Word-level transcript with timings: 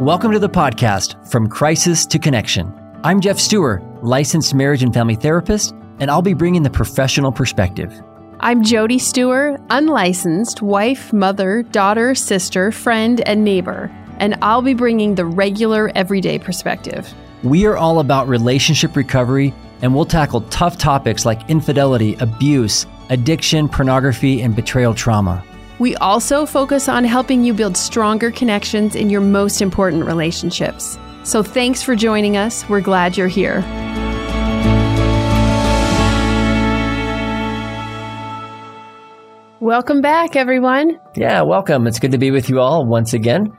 Welcome 0.00 0.32
to 0.32 0.38
the 0.38 0.50
podcast, 0.50 1.26
From 1.30 1.48
Crisis 1.48 2.04
to 2.04 2.18
Connection. 2.18 2.70
I'm 3.02 3.18
Geoff 3.18 3.40
Steurer, 3.40 3.80
licensed 4.02 4.54
marriage 4.54 4.82
and 4.82 4.92
family 4.92 5.14
therapist, 5.14 5.74
and 6.00 6.10
I'll 6.10 6.20
be 6.20 6.34
bringing 6.34 6.62
the 6.62 6.68
professional 6.68 7.32
perspective. 7.32 7.98
I'm 8.40 8.62
Jody 8.62 8.98
Steurer, 8.98 9.58
unlicensed 9.70 10.60
wife, 10.60 11.14
mother, 11.14 11.62
daughter, 11.62 12.14
sister, 12.14 12.70
friend, 12.72 13.26
and 13.26 13.42
neighbor, 13.42 13.90
and 14.18 14.36
I'll 14.42 14.60
be 14.60 14.74
bringing 14.74 15.14
the 15.14 15.24
regular, 15.24 15.90
everyday 15.94 16.38
perspective. 16.38 17.10
We 17.42 17.64
are 17.64 17.78
all 17.78 18.00
about 18.00 18.28
relationship 18.28 18.96
recovery, 18.96 19.54
and 19.80 19.94
we'll 19.94 20.04
tackle 20.04 20.42
tough 20.42 20.76
topics 20.76 21.24
like 21.24 21.48
infidelity, 21.48 22.16
abuse, 22.16 22.84
addiction, 23.08 23.66
pornography, 23.66 24.42
and 24.42 24.54
betrayal 24.54 24.92
trauma. 24.92 25.42
We 25.78 25.94
also 25.96 26.46
focus 26.46 26.88
on 26.88 27.04
helping 27.04 27.44
you 27.44 27.52
build 27.52 27.76
stronger 27.76 28.30
connections 28.30 28.96
in 28.96 29.10
your 29.10 29.20
most 29.20 29.60
important 29.60 30.06
relationships. 30.06 30.98
So 31.22 31.42
thanks 31.42 31.82
for 31.82 31.94
joining 31.94 32.36
us. 32.36 32.66
We're 32.68 32.80
glad 32.80 33.16
you're 33.16 33.28
here. 33.28 33.60
Welcome 39.60 40.00
back, 40.00 40.36
everyone. 40.36 40.98
Yeah, 41.16 41.42
welcome. 41.42 41.86
It's 41.86 41.98
good 41.98 42.12
to 42.12 42.18
be 42.18 42.30
with 42.30 42.48
you 42.48 42.60
all 42.60 42.86
once 42.86 43.12
again. 43.12 43.52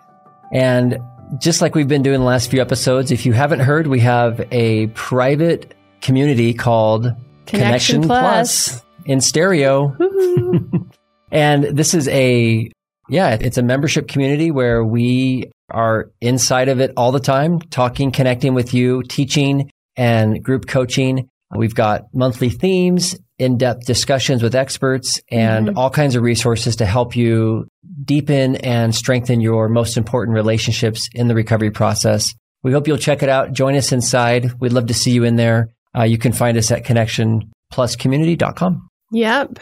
And 0.53 0.97
just 1.37 1.61
like 1.61 1.75
we've 1.75 1.87
been 1.87 2.01
doing 2.01 2.19
the 2.19 2.25
last 2.25 2.49
few 2.49 2.61
episodes, 2.61 3.11
if 3.11 3.25
you 3.25 3.33
haven't 3.33 3.59
heard, 3.59 3.87
we 3.87 3.99
have 3.99 4.47
a 4.51 4.87
private 4.87 5.75
community 6.01 6.53
called 6.53 7.13
Connection 7.45 8.03
Plus. 8.03 8.81
in 9.05 9.19
stereo. 9.19 9.95
And 11.31 11.63
this 11.77 11.93
is 11.93 12.07
a, 12.07 12.69
yeah, 13.09 13.37
it's 13.39 13.57
a 13.57 13.63
membership 13.63 14.07
community 14.07 14.51
where 14.51 14.83
we 14.83 15.51
are 15.69 16.09
inside 16.21 16.69
of 16.69 16.79
it 16.79 16.93
all 16.95 17.11
the 17.11 17.19
time, 17.19 17.59
talking, 17.59 18.11
connecting 18.11 18.53
with 18.53 18.73
you, 18.73 19.03
teaching 19.03 19.69
and 19.95 20.41
group 20.43 20.67
coaching. 20.67 21.27
We've 21.55 21.75
got 21.75 22.13
monthly 22.13 22.49
themes, 22.49 23.15
in 23.39 23.57
depth 23.57 23.85
discussions 23.85 24.41
with 24.41 24.55
experts, 24.55 25.21
and 25.29 25.67
Mm-hmm. 25.67 25.77
all 25.77 25.91
kinds 25.91 26.15
of 26.15 26.23
resources 26.23 26.77
to 26.77 26.85
help 26.87 27.15
you 27.15 27.67
deepen 28.03 28.55
and 28.57 28.95
strengthen 28.95 29.41
your 29.41 29.69
most 29.69 29.95
important 29.95 30.33
relationships 30.35 31.07
in 31.13 31.27
the 31.27 31.35
recovery 31.35 31.69
process. 31.71 32.33
We 32.63 32.71
hope 32.71 32.87
you'll 32.87 32.97
check 32.97 33.21
it 33.21 33.29
out. 33.29 33.53
Join 33.53 33.75
us 33.75 33.91
inside. 33.91 34.59
We'd 34.59 34.73
love 34.73 34.87
to 34.87 34.93
see 34.95 35.11
you 35.11 35.23
in 35.23 35.35
there. 35.35 35.69
Uh, 35.95 36.01
you 36.03 36.17
can 36.17 36.31
find 36.33 36.57
us 36.57 36.71
at 36.71 36.83
connectionpluscommunity.com. 36.83 38.87
Yep. 39.11 39.59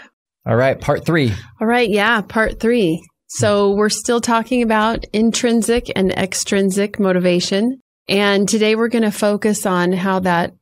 All 0.47 0.55
right, 0.55 0.79
part 0.79 1.05
three. 1.05 1.33
All 1.59 1.67
right. 1.67 1.89
Yeah. 1.89 2.21
Part 2.21 2.59
three. 2.59 3.03
So 3.27 3.71
we're 3.71 3.89
still 3.89 4.21
talking 4.21 4.61
about 4.61 5.03
intrinsic 5.11 5.91
and 5.95 6.11
extrinsic 6.11 6.99
motivation. 6.99 7.79
And 8.07 8.47
today 8.47 8.75
we're 8.75 8.87
going 8.89 9.03
to 9.03 9.11
focus 9.11 9.65
on 9.65 9.91
how 9.91 10.19
that 10.19 10.53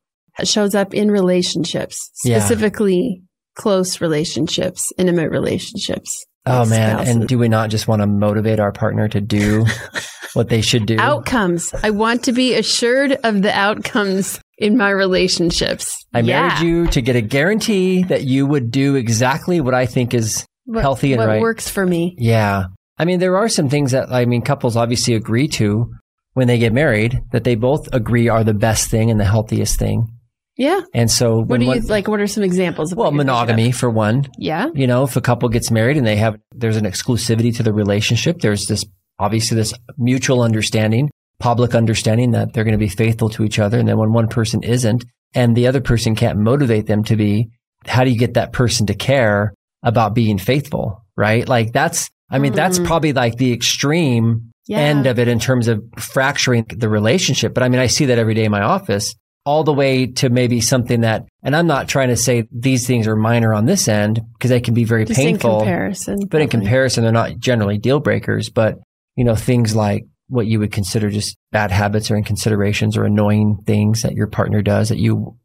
shows 0.45 0.73
up 0.73 0.93
in 0.93 1.11
relationships, 1.11 1.97
Yeah. 2.23 2.39
specifically 2.39 3.21
close 3.55 3.99
relationships, 4.01 4.91
intimate 4.97 5.29
relationships. 5.29 6.25
Oh 6.45 6.65
man! 6.65 6.95
spouses. 6.97 7.15
And 7.15 7.27
do 7.27 7.37
we 7.37 7.47
not 7.49 7.69
just 7.69 7.87
want 7.87 8.01
to 8.01 8.07
motivate 8.07 8.59
our 8.59 8.71
partner 8.71 9.07
to 9.09 9.21
do 9.21 9.65
what 10.33 10.49
they 10.49 10.61
should 10.61 10.85
do? 10.85 10.97
outcomes. 10.99 11.73
I 11.83 11.91
want 11.91 12.23
to 12.25 12.31
be 12.33 12.55
assured 12.55 13.13
of 13.23 13.41
the 13.41 13.57
outcomes 13.57 14.39
in 14.63 14.77
my 14.77 14.89
relationships. 14.89 15.95
I 16.13 16.19
Yeah. 16.19 16.47
married 16.47 16.61
you 16.61 16.87
to 16.87 17.01
get 17.01 17.15
a 17.15 17.21
guarantee 17.21 18.03
that 18.03 18.23
you 18.23 18.45
would 18.45 18.71
do 18.71 18.95
exactly 18.95 19.61
what 19.61 19.73
I 19.73 19.85
think 19.85 20.13
is 20.13 20.45
What- 20.65 20.81
healthy 20.81 21.13
and 21.13 21.19
what 21.19 21.27
right. 21.27 21.41
works 21.41 21.69
for 21.69 21.85
me. 21.85 22.15
Yeah. 22.17 22.65
I 22.97 23.05
mean, 23.05 23.19
there 23.19 23.37
are 23.37 23.49
some 23.49 23.69
things 23.69 23.91
that 23.91 24.11
I 24.11 24.25
mean 24.25 24.41
couples 24.41 24.77
obviously 24.77 25.15
agree 25.15 25.47
to 25.49 25.89
when 26.33 26.47
they 26.47 26.57
get 26.57 26.73
married 26.73 27.19
that 27.31 27.43
they 27.43 27.55
both 27.55 27.87
agree 27.93 28.29
are 28.29 28.43
the 28.43 28.53
best 28.53 28.89
thing 28.89 29.11
and 29.11 29.19
the 29.19 29.25
healthiest 29.25 29.77
thing. 29.77 30.07
Yeah. 30.55 30.81
And 30.93 31.09
so 31.09 31.39
What 31.41 31.59
do 31.59 31.65
you 31.65 31.69
one- 31.71 31.81
like? 31.87 32.07
What 32.07 32.19
are 32.19 32.27
some 32.27 32.43
examples 32.43 32.91
of 32.91 32.97
well, 32.97 33.07
what 33.07 33.13
you're 33.15 33.21
thinking 33.23 33.31
of? 33.31 33.47
monogamy 33.47 33.71
for 33.71 33.89
one. 33.89 34.25
Yeah. 34.37 34.67
You 34.75 34.85
know, 34.85 35.03
if 35.03 35.15
a 35.15 35.21
couple 35.21 35.49
gets 35.49 35.71
married 35.71 35.97
and 35.97 36.05
they 36.05 36.17
have 36.17 36.35
there's 36.55 36.77
an 36.77 36.85
exclusivity 36.85 37.55
to 37.57 37.63
the 37.63 37.73
relationship, 37.73 38.39
there's 38.41 38.65
this 38.67 38.85
obviously 39.19 39.55
this 39.57 39.73
mutual 39.97 40.41
understanding, 40.43 41.09
public 41.43 41.75
understanding 41.75 42.31
that 42.31 42.53
they're 42.53 42.63
going 42.63 42.71
to 42.71 42.77
be 42.77 42.87
faithful 42.87 43.27
to 43.29 43.43
each 43.43 43.59
other. 43.59 43.77
And 43.77 43.85
then 43.87 43.97
when 43.97 44.13
one 44.13 44.29
person 44.29 44.63
isn't 44.63 45.03
and 45.35 45.57
the 45.57 45.67
other 45.67 45.81
person 45.81 46.15
can't 46.15 46.39
motivate 46.39 46.85
them 46.87 47.03
to 47.03 47.17
be, 47.17 47.49
how 47.85 48.05
do 48.05 48.09
you 48.11 48.17
get 48.17 48.35
that 48.35 48.53
person 48.53 48.85
to 48.87 48.93
care 48.93 49.53
about 49.83 50.13
being 50.15 50.37
faithful? 50.37 51.03
Right? 51.17 51.45
Like 51.45 51.73
that's, 51.73 52.09
I 52.31 52.39
mean, 52.39 52.53
that's 52.53 52.79
Mhm. 52.79 52.85
probably 52.85 53.11
like 53.11 53.35
the 53.35 53.51
extreme 53.51 54.51
Yeah. 54.67 54.77
end 54.79 55.05
of 55.05 55.19
it 55.19 55.27
in 55.27 55.37
terms 55.39 55.67
of 55.67 55.83
fracturing 55.97 56.65
the 56.69 56.87
relationship. 56.87 57.53
But 57.53 57.63
I 57.63 57.67
mean, 57.69 57.81
I 57.81 57.87
see 57.87 58.05
that 58.05 58.17
every 58.17 58.35
day 58.35 58.45
in 58.45 58.51
my 58.51 58.61
office, 58.61 59.13
all 59.45 59.65
the 59.65 59.73
way 59.73 60.07
to 60.07 60.29
maybe 60.29 60.61
something 60.61 61.01
that, 61.01 61.25
and 61.43 61.53
I'm 61.57 61.67
not 61.67 61.89
trying 61.89 62.07
to 62.07 62.15
say 62.15 62.47
these 62.53 62.87
things 62.87 63.05
are 63.05 63.17
minor 63.17 63.53
on 63.53 63.65
this 63.65 63.89
end 63.89 64.21
because 64.31 64.49
they 64.49 64.61
can 64.61 64.73
be 64.73 64.85
very 64.85 65.03
Just 65.03 65.19
in 65.19 65.25
painful. 65.25 65.57
comparison. 65.57 66.19
But 66.31 66.39
in 66.41 66.47
comparison, 66.47 67.03
they're 67.03 67.11
not 67.11 67.37
generally 67.37 67.77
deal 67.77 67.99
breakers. 67.99 68.49
But, 68.49 68.79
you 69.17 69.25
know, 69.25 69.35
things 69.35 69.75
like 69.75 70.05
what 70.33 70.47
you 70.47 70.59
would 70.59 70.71
consider 70.71 71.11
just 71.11 71.37
bad 71.51 71.69
habits 71.69 72.09
or 72.09 72.15
inconsiderations 72.15 72.97
or 72.97 73.05
annoying 73.05 73.57
things 73.67 74.01
that 74.01 74.13
your 74.15 74.25
partner 74.25 74.63
does 74.63 74.89
that 74.89 74.97
you 74.97 75.37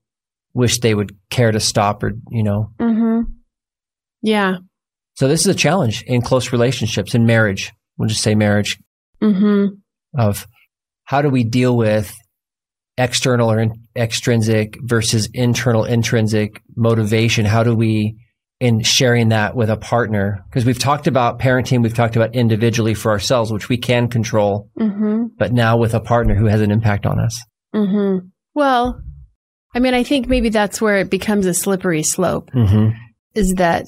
wish 0.55 0.81
they 0.81 0.95
would 0.95 1.15
care 1.29 1.53
to 1.53 1.61
stop 1.61 2.03
or, 2.03 2.13
you 2.31 2.43
know. 2.43 2.71
Mhm. 2.81 3.25
Yeah. 4.23 4.57
So 5.15 5.29
this 5.29 5.41
is 5.41 5.47
a 5.47 5.55
challenge 5.55 6.03
in 6.07 6.23
close 6.23 6.53
relationships, 6.53 7.15
in 7.15 7.27
marriage. 7.27 7.71
We'll 7.99 8.09
just 8.09 8.23
say 8.23 8.35
marriage 8.35 8.79
hmm 9.21 9.67
of 10.17 10.47
how 11.05 11.21
do 11.21 11.29
we 11.29 11.45
deal 11.45 11.77
with 11.77 12.15
external 12.97 13.53
or 13.53 13.59
in, 13.59 13.73
extrinsic 13.95 14.79
versus 14.83 15.29
internal 15.35 15.85
intrinsic 15.85 16.63
motivation 16.77 17.45
how 17.45 17.63
do 17.63 17.75
we 17.75 18.17
in 18.61 18.83
sharing 18.83 19.29
that 19.29 19.55
with 19.55 19.71
a 19.71 19.77
partner 19.77 20.45
because 20.49 20.65
we've 20.65 20.79
talked 20.79 21.07
about 21.07 21.39
parenting 21.39 21.83
we've 21.83 21.95
talked 21.95 22.17
about 22.17 22.35
individually 22.35 22.95
for 22.95 23.11
ourselves 23.13 23.53
which 23.53 23.69
we 23.69 23.77
can 23.77 24.09
control 24.09 24.69
hmm 24.77 25.27
but 25.39 25.53
now 25.53 25.77
with 25.77 25.95
a 25.95 26.01
partner 26.01 26.35
who 26.35 26.47
has 26.47 26.61
an 26.61 26.71
impact 26.71 27.07
on 27.07 27.21
us 27.21 27.41
hmm 27.73 28.19
Well, 28.55 29.01
I 29.75 29.81
mean, 29.81 29.95
I 29.95 30.03
think 30.03 30.29
maybe 30.29 30.49
that's 30.49 30.81
where 30.81 30.97
it 30.97 31.11
becomes 31.11 31.47
a 31.47 31.53
slippery 31.55 32.03
slope. 32.03 32.51
mm-hmm. 32.53 32.97
Is 33.35 33.55
that 33.55 33.85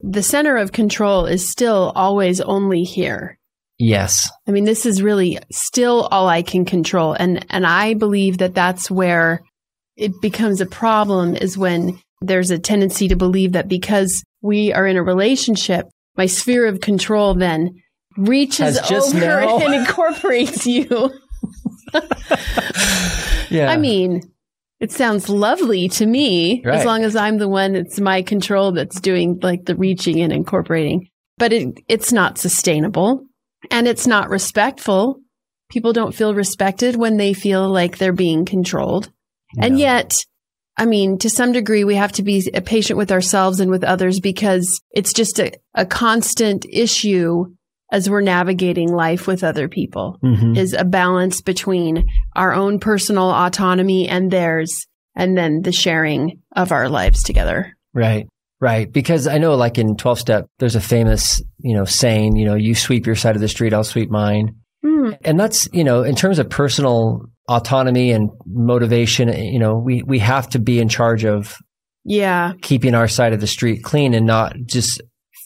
the 0.00 0.22
center 0.22 0.56
of 0.56 0.72
control 0.72 1.26
is 1.26 1.50
still 1.50 1.92
always 1.94 2.40
only 2.40 2.82
here. 2.82 3.38
yes 3.78 4.28
I 4.48 4.50
mean, 4.50 4.64
this 4.64 4.86
is 4.86 5.02
really 5.02 5.38
still 5.52 6.08
all 6.10 6.26
I 6.28 6.42
can 6.42 6.64
control. 6.64 7.12
And, 7.12 7.44
and 7.50 7.66
I 7.66 7.94
believe 7.94 8.38
that 8.38 8.54
that's 8.54 8.90
where 8.90 9.42
it 9.96 10.12
becomes 10.22 10.60
a 10.60 10.66
problem 10.66 11.36
is 11.36 11.58
when 11.58 12.00
there's 12.20 12.50
a 12.50 12.58
tendency 12.58 13.08
to 13.08 13.16
believe 13.16 13.52
that 13.52 13.68
because 13.68 14.22
we 14.42 14.72
are 14.72 14.86
in 14.86 14.96
a 14.96 15.02
relationship, 15.02 15.86
my 16.16 16.26
sphere 16.26 16.66
of 16.66 16.80
control 16.80 17.34
then 17.34 17.74
reaches 18.16 18.78
over 18.90 19.18
now- 19.18 19.58
and 19.64 19.74
incorporates 19.74 20.66
you. 20.66 21.12
yeah 23.50 23.70
I 23.70 23.76
mean, 23.76 24.22
it 24.80 24.92
sounds 24.92 25.28
lovely 25.28 25.88
to 25.90 26.06
me 26.06 26.62
Right. 26.64 26.78
as 26.78 26.84
long 26.84 27.02
as 27.04 27.16
I'm 27.16 27.38
the 27.38 27.48
one 27.48 27.74
it's 27.74 27.98
my 28.00 28.22
control 28.22 28.72
that's 28.72 29.00
doing 29.00 29.38
like 29.42 29.64
the 29.64 29.74
reaching 29.76 30.20
and 30.20 30.32
incorporating. 30.32 31.08
But 31.38 31.52
it 31.52 31.78
it's 31.88 32.12
not 32.12 32.38
sustainable 32.38 33.24
and 33.70 33.86
it's 33.88 34.06
not 34.06 34.28
respectful. 34.28 35.20
People 35.70 35.92
don't 35.92 36.14
feel 36.14 36.34
respected 36.34 36.96
when 36.96 37.16
they 37.16 37.32
feel 37.34 37.68
like 37.68 37.98
they're 37.98 38.12
being 38.12 38.44
controlled. 38.44 39.10
And 39.58 39.78
yet, 39.78 40.14
I 40.78 40.86
mean, 40.86 41.18
to 41.18 41.28
some 41.28 41.52
degree, 41.52 41.84
we 41.84 41.96
have 41.96 42.12
to 42.12 42.22
be 42.22 42.48
patient 42.64 42.96
with 42.96 43.10
ourselves 43.12 43.58
and 43.60 43.70
with 43.70 43.82
others 43.84 44.20
because 44.20 44.80
it's 44.92 45.12
just 45.12 45.38
a, 45.40 45.52
a 45.74 45.84
constant 45.84 46.64
issue 46.70 47.46
as 47.90 48.08
we're 48.08 48.20
navigating 48.20 48.92
life 48.92 49.26
with 49.26 49.42
other 49.42 49.66
people 49.68 50.18
Mhm. 50.22 50.56
is 50.56 50.74
a 50.74 50.84
balance 50.84 51.40
between 51.40 52.06
our 52.36 52.52
own 52.54 52.78
personal 52.78 53.30
autonomy 53.30 54.08
and 54.08 54.30
theirs, 54.30 54.86
and 55.16 55.36
then 55.36 55.62
the 55.62 55.72
sharing 55.72 56.40
of 56.54 56.70
our 56.70 56.88
lives 56.88 57.22
together. 57.22 57.72
Right. 57.94 58.26
Right. 58.60 58.92
Because 58.92 59.26
I 59.26 59.38
know 59.38 59.54
like 59.54 59.78
in 59.78 59.96
12 59.96 60.18
step, 60.20 60.46
there's 60.58 60.76
a 60.76 60.80
famous, 60.80 61.40
you 61.58 61.74
know, 61.74 61.84
saying, 61.84 62.36
you 62.36 62.44
know, 62.44 62.56
you 62.56 62.74
sweep 62.74 63.06
your 63.06 63.14
side 63.16 63.36
of 63.36 63.40
the 63.40 63.48
street, 63.48 63.72
I'll 63.72 63.84
sweep 63.84 64.10
mine. 64.10 64.56
Hmm. 64.84 65.12
And 65.24 65.38
that's, 65.40 65.68
you 65.72 65.82
know, 65.84 66.02
in 66.02 66.14
terms 66.14 66.38
of 66.38 66.50
personal 66.50 67.22
autonomy 67.48 68.12
and 68.12 68.30
motivation, 68.46 69.28
you 69.42 69.58
know, 69.58 69.76
we, 69.78 70.02
we 70.02 70.18
have 70.18 70.48
to 70.50 70.58
be 70.58 70.78
in 70.80 70.88
charge 70.88 71.24
of 71.24 71.56
Yeah. 72.04 72.52
keeping 72.62 72.94
our 72.94 73.08
side 73.08 73.32
of 73.32 73.40
the 73.40 73.46
street 73.46 73.82
clean 73.82 74.14
and 74.14 74.26
not 74.26 74.54
just 74.66 75.00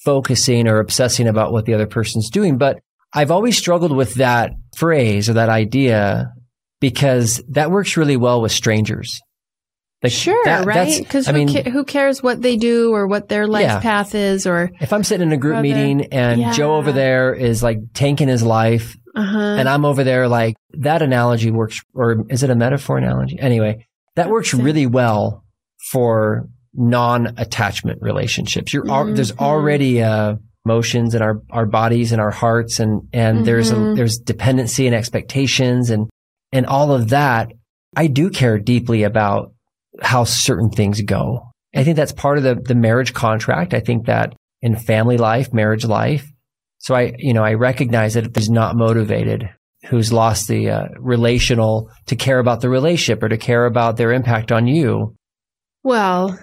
focusing 0.04 0.66
or 0.68 0.78
obsessing 0.80 1.28
about 1.28 1.52
what 1.52 1.64
the 1.64 1.74
other 1.74 1.86
person's 1.86 2.28
doing. 2.28 2.58
But 2.58 2.80
I've 3.14 3.30
always 3.30 3.56
struggled 3.56 3.92
with 3.94 4.14
that 4.14 4.50
phrase 4.76 5.28
or 5.30 5.34
that 5.34 5.48
idea 5.48 6.32
because 6.80 7.40
that 7.50 7.70
works 7.70 7.96
really 7.96 8.16
well 8.16 8.40
with 8.42 8.50
strangers. 8.52 9.20
Like, 10.02 10.10
Sure, 10.10 10.42
that- 10.44 10.66
right? 10.66 10.98
Because 10.98 11.28
I 11.28 11.32
who, 11.32 11.38
mean, 11.38 11.48
ca- 11.64 11.70
who 11.70 11.84
cares 11.84 12.20
what 12.20 12.42
they 12.42 12.56
do 12.56 12.90
or 12.92 13.06
what 13.06 13.28
their 13.28 13.46
life 13.46 13.62
Yeah. 13.62 13.78
path 13.78 14.16
is 14.16 14.48
or 14.48 14.70
if 14.80 14.92
I'm 14.92 15.04
sitting 15.04 15.28
in 15.28 15.32
a 15.32 15.36
group 15.36 15.60
meeting 15.62 16.06
and 16.06 16.40
Yeah. 16.40 16.52
Joe 16.52 16.74
over 16.74 16.90
there 16.90 17.32
is 17.32 17.62
like 17.62 17.78
tanking 17.94 18.26
his 18.26 18.42
life 18.42 18.96
Uh-huh. 19.14 19.38
And 19.58 19.68
I'm 19.68 19.84
over 19.84 20.04
there 20.04 20.26
like 20.28 20.54
that 20.78 21.02
analogy 21.02 21.50
works, 21.50 21.80
or 21.94 22.24
is 22.30 22.42
it 22.42 22.50
a 22.50 22.54
metaphor 22.54 22.98
analogy? 22.98 23.38
Anyway, 23.38 23.86
that 24.16 24.30
works 24.30 24.54
really 24.54 24.86
well 24.86 25.44
for 25.90 26.48
non-attachment 26.74 28.00
relationships. 28.02 28.72
You're 28.72 28.90
al- 28.90 29.12
there's 29.12 29.32
Mhm. 29.32 29.38
already 29.44 30.02
uh, 30.02 30.36
emotions 30.64 31.14
in 31.14 31.22
our 31.22 31.42
our 31.50 31.66
bodies 31.66 32.12
and 32.12 32.20
our 32.20 32.30
hearts, 32.30 32.80
and 32.80 33.02
and 33.12 33.44
there's 33.44 33.70
a 33.70 33.74
Mhm. 33.76 33.96
there's 33.96 34.18
dependency 34.18 34.86
and 34.86 34.94
expectations 34.96 35.90
and 35.90 36.08
and 36.52 36.66
all 36.66 36.92
of 36.92 37.08
that. 37.10 37.52
I 37.96 38.06
do 38.06 38.30
care 38.30 38.58
deeply 38.58 39.02
about 39.02 39.52
how 40.00 40.24
certain 40.24 40.70
things 40.70 41.02
go. 41.02 41.48
I 41.74 41.84
think 41.84 41.96
that's 41.96 42.12
part 42.12 42.38
of 42.38 42.44
the 42.44 42.54
the 42.54 42.74
marriage 42.74 43.12
contract. 43.12 43.74
I 43.74 43.80
think 43.80 44.06
that 44.06 44.34
in 44.62 44.76
family 44.76 45.18
life, 45.18 45.52
marriage 45.52 45.84
life. 45.84 46.31
So 46.82 46.94
I, 46.94 47.14
you 47.18 47.32
know, 47.32 47.42
I 47.42 47.54
recognize 47.54 48.14
that 48.14 48.26
if 48.26 48.34
he's 48.36 48.50
not 48.50 48.76
motivated, 48.76 49.48
who's 49.88 50.12
lost 50.12 50.46
the 50.46 50.70
uh, 50.70 50.84
relational 50.98 51.90
to 52.06 52.14
care 52.16 52.38
about 52.38 52.60
the 52.60 52.68
relationship 52.68 53.22
or 53.22 53.28
to 53.28 53.36
care 53.38 53.66
about 53.66 53.96
their 53.96 54.12
impact 54.12 54.52
on 54.52 54.66
you. 54.66 55.16
well, 55.82 56.38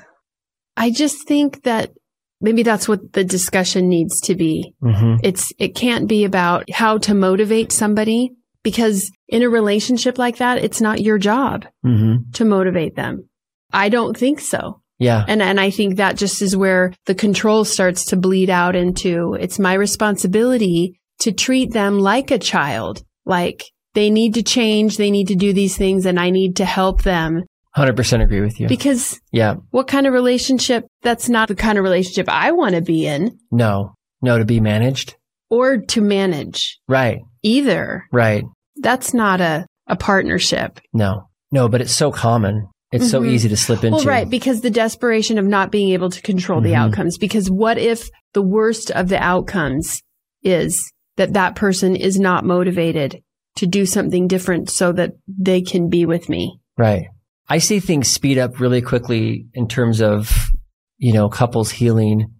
I 0.75 0.91
just 0.91 1.27
think 1.27 1.63
that 1.63 1.91
maybe 2.39 2.63
that's 2.63 2.87
what 2.87 3.11
the 3.13 3.23
discussion 3.25 3.89
needs 3.89 4.21
to 4.21 4.35
be. 4.35 4.73
Mm-hmm. 4.81 5.15
It's 5.23 5.51
it 5.59 5.75
can't 5.75 6.07
be 6.07 6.23
about 6.23 6.69
how 6.71 6.97
to 6.99 7.13
motivate 7.13 7.73
somebody 7.73 8.31
because 8.63 9.11
in 9.27 9.43
a 9.43 9.49
relationship 9.49 10.17
like 10.17 10.37
that, 10.37 10.63
it's 10.63 10.79
not 10.79 11.01
your 11.01 11.17
job 11.17 11.65
Mm-hmm. 11.85 12.31
to 12.31 12.45
motivate 12.45 12.95
them. 12.95 13.27
I 13.73 13.89
don't 13.89 14.15
think 14.15 14.39
so. 14.39 14.81
Yeah. 14.99 15.23
And 15.27 15.41
and 15.41 15.59
I 15.59 15.69
think 15.71 15.95
that 15.95 16.17
just 16.17 16.41
is 16.41 16.55
where 16.55 16.93
the 17.05 17.15
control 17.15 17.65
starts 17.65 18.05
to 18.07 18.17
bleed 18.17 18.49
out 18.49 18.75
into 18.75 19.33
it's 19.39 19.57
my 19.59 19.73
responsibility 19.73 20.99
to 21.19 21.31
treat 21.31 21.71
them 21.73 21.99
like 21.99 22.31
a 22.31 22.37
child. 22.39 23.03
Like 23.25 23.63
they 23.93 24.09
need 24.09 24.33
to 24.35 24.43
change, 24.43 24.97
they 24.97 25.11
need 25.11 25.27
to 25.29 25.35
do 25.35 25.53
these 25.53 25.77
things 25.77 26.05
and 26.05 26.19
I 26.19 26.29
need 26.29 26.57
to 26.57 26.65
help 26.65 27.03
them 27.03 27.43
100% 27.77 28.21
agree 28.23 28.41
with 28.41 28.59
you. 28.59 28.67
because 28.67 29.19
yeah. 29.31 29.55
what 29.71 29.87
kind 29.87 30.05
of 30.07 30.13
relationship 30.13 30.85
that's 31.01 31.29
not 31.29 31.47
the 31.47 31.55
kind 31.55 31.77
of 31.77 31.83
relationship 31.83 32.27
I 32.27 32.51
want 32.51 32.75
to 32.75 32.81
be 32.81 33.05
in 33.07 33.37
No. 33.51 33.93
No 34.21 34.37
to 34.37 34.45
be 34.45 34.59
managed. 34.59 35.15
or 35.49 35.77
to 35.77 36.01
manage 36.01 36.79
Right. 36.87 37.19
either. 37.43 38.03
Right. 38.11 38.43
That's 38.77 39.13
not 39.13 39.39
a 39.41 39.65
a 39.87 39.95
partnership. 39.95 40.79
No. 40.93 41.29
No, 41.51 41.67
but 41.67 41.81
it's 41.81 41.95
so 41.95 42.11
common. 42.11 42.67
It's 42.91 43.09
so 43.11 43.21
Mhm. 43.21 43.29
easy 43.29 43.49
to 43.49 43.57
slip 43.57 43.83
into. 43.83 43.97
Well, 43.97 44.05
right, 44.05 44.29
because 44.29 44.61
the 44.61 44.71
desperation 44.71 45.37
of 45.37 45.45
not 45.45 45.71
being 45.71 45.89
able 45.89 46.09
to 46.09 46.21
control 46.21 46.59
the 46.59 46.71
Mhm. 46.71 46.77
outcomes. 46.77 47.17
Because 47.17 47.49
what 47.49 47.77
if 47.77 48.09
the 48.33 48.41
worst 48.41 48.89
of 48.91 49.09
the 49.09 49.21
outcomes 49.21 50.01
is 50.43 50.91
that 51.17 51.33
that 51.33 51.55
person 51.55 51.95
is 51.95 52.19
not 52.19 52.45
motivated 52.45 53.21
to 53.57 53.67
do 53.67 53.85
something 53.85 54.27
different 54.27 54.69
so 54.69 54.91
that 54.93 55.13
they 55.27 55.61
can 55.61 55.89
be 55.89 56.05
with 56.05 56.29
me? 56.29 56.59
Right. 56.77 57.07
I 57.47 57.57
see 57.59 57.79
things 57.79 58.07
speed 58.07 58.37
up 58.37 58.59
really 58.59 58.81
quickly 58.81 59.47
in 59.53 59.67
terms 59.67 60.01
of, 60.01 60.49
you 60.97 61.13
know, 61.13 61.29
couples 61.29 61.71
healing 61.71 62.31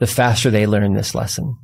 the 0.00 0.06
faster 0.06 0.50
they 0.50 0.66
learn 0.66 0.94
this 0.94 1.14
lesson. 1.14 1.56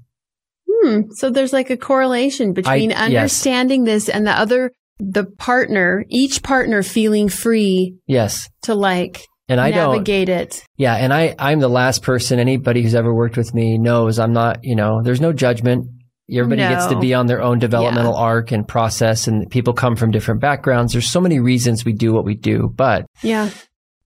Hmm. 0.70 1.00
So 1.10 1.28
there's 1.30 1.52
like 1.52 1.68
a 1.70 1.76
correlation 1.76 2.52
between 2.52 2.90
yes. 2.90 3.00
understanding 3.00 3.84
this 3.84 4.08
and 4.08 4.26
the 4.26 4.32
other, 4.32 4.72
the 5.00 5.24
partner, 5.24 6.04
each 6.08 6.42
partner 6.42 6.82
feeling 6.82 7.28
free 7.28 7.96
Yes. 8.06 8.48
to 8.62 8.74
like 8.74 9.26
And 9.48 9.60
I 9.60 9.70
don't, 9.70 9.92
navigate 9.94 10.28
it. 10.28 10.62
yeah. 10.76 10.94
And 10.94 11.12
I, 11.12 11.34
I'm 11.38 11.60
the 11.60 11.68
last 11.68 12.02
person, 12.02 12.38
anybody 12.38 12.82
who's 12.82 12.94
ever 12.94 13.12
worked 13.14 13.36
with 13.36 13.52
me 13.54 13.78
knows 13.78 14.18
I'm 14.18 14.32
not, 14.32 14.60
you 14.64 14.76
know, 14.76 15.02
there's 15.02 15.20
no 15.20 15.32
judgment. 15.32 15.86
Everybody 16.32 16.60
gets 16.62 16.86
to 16.86 16.98
be 17.00 17.12
on 17.14 17.26
their 17.26 17.42
own 17.42 17.58
developmental 17.58 18.14
arc 18.14 18.52
and 18.52 18.66
process 18.68 19.26
and 19.26 19.50
people 19.50 19.72
come 19.72 19.96
from 19.96 20.12
different 20.12 20.40
backgrounds. 20.40 20.92
There's 20.92 21.10
so 21.10 21.20
many 21.20 21.40
reasons 21.40 21.84
we 21.84 21.92
do 21.92 22.12
what 22.12 22.24
we 22.24 22.36
do, 22.36 22.70
but 22.72 23.04
Yeah. 23.22 23.50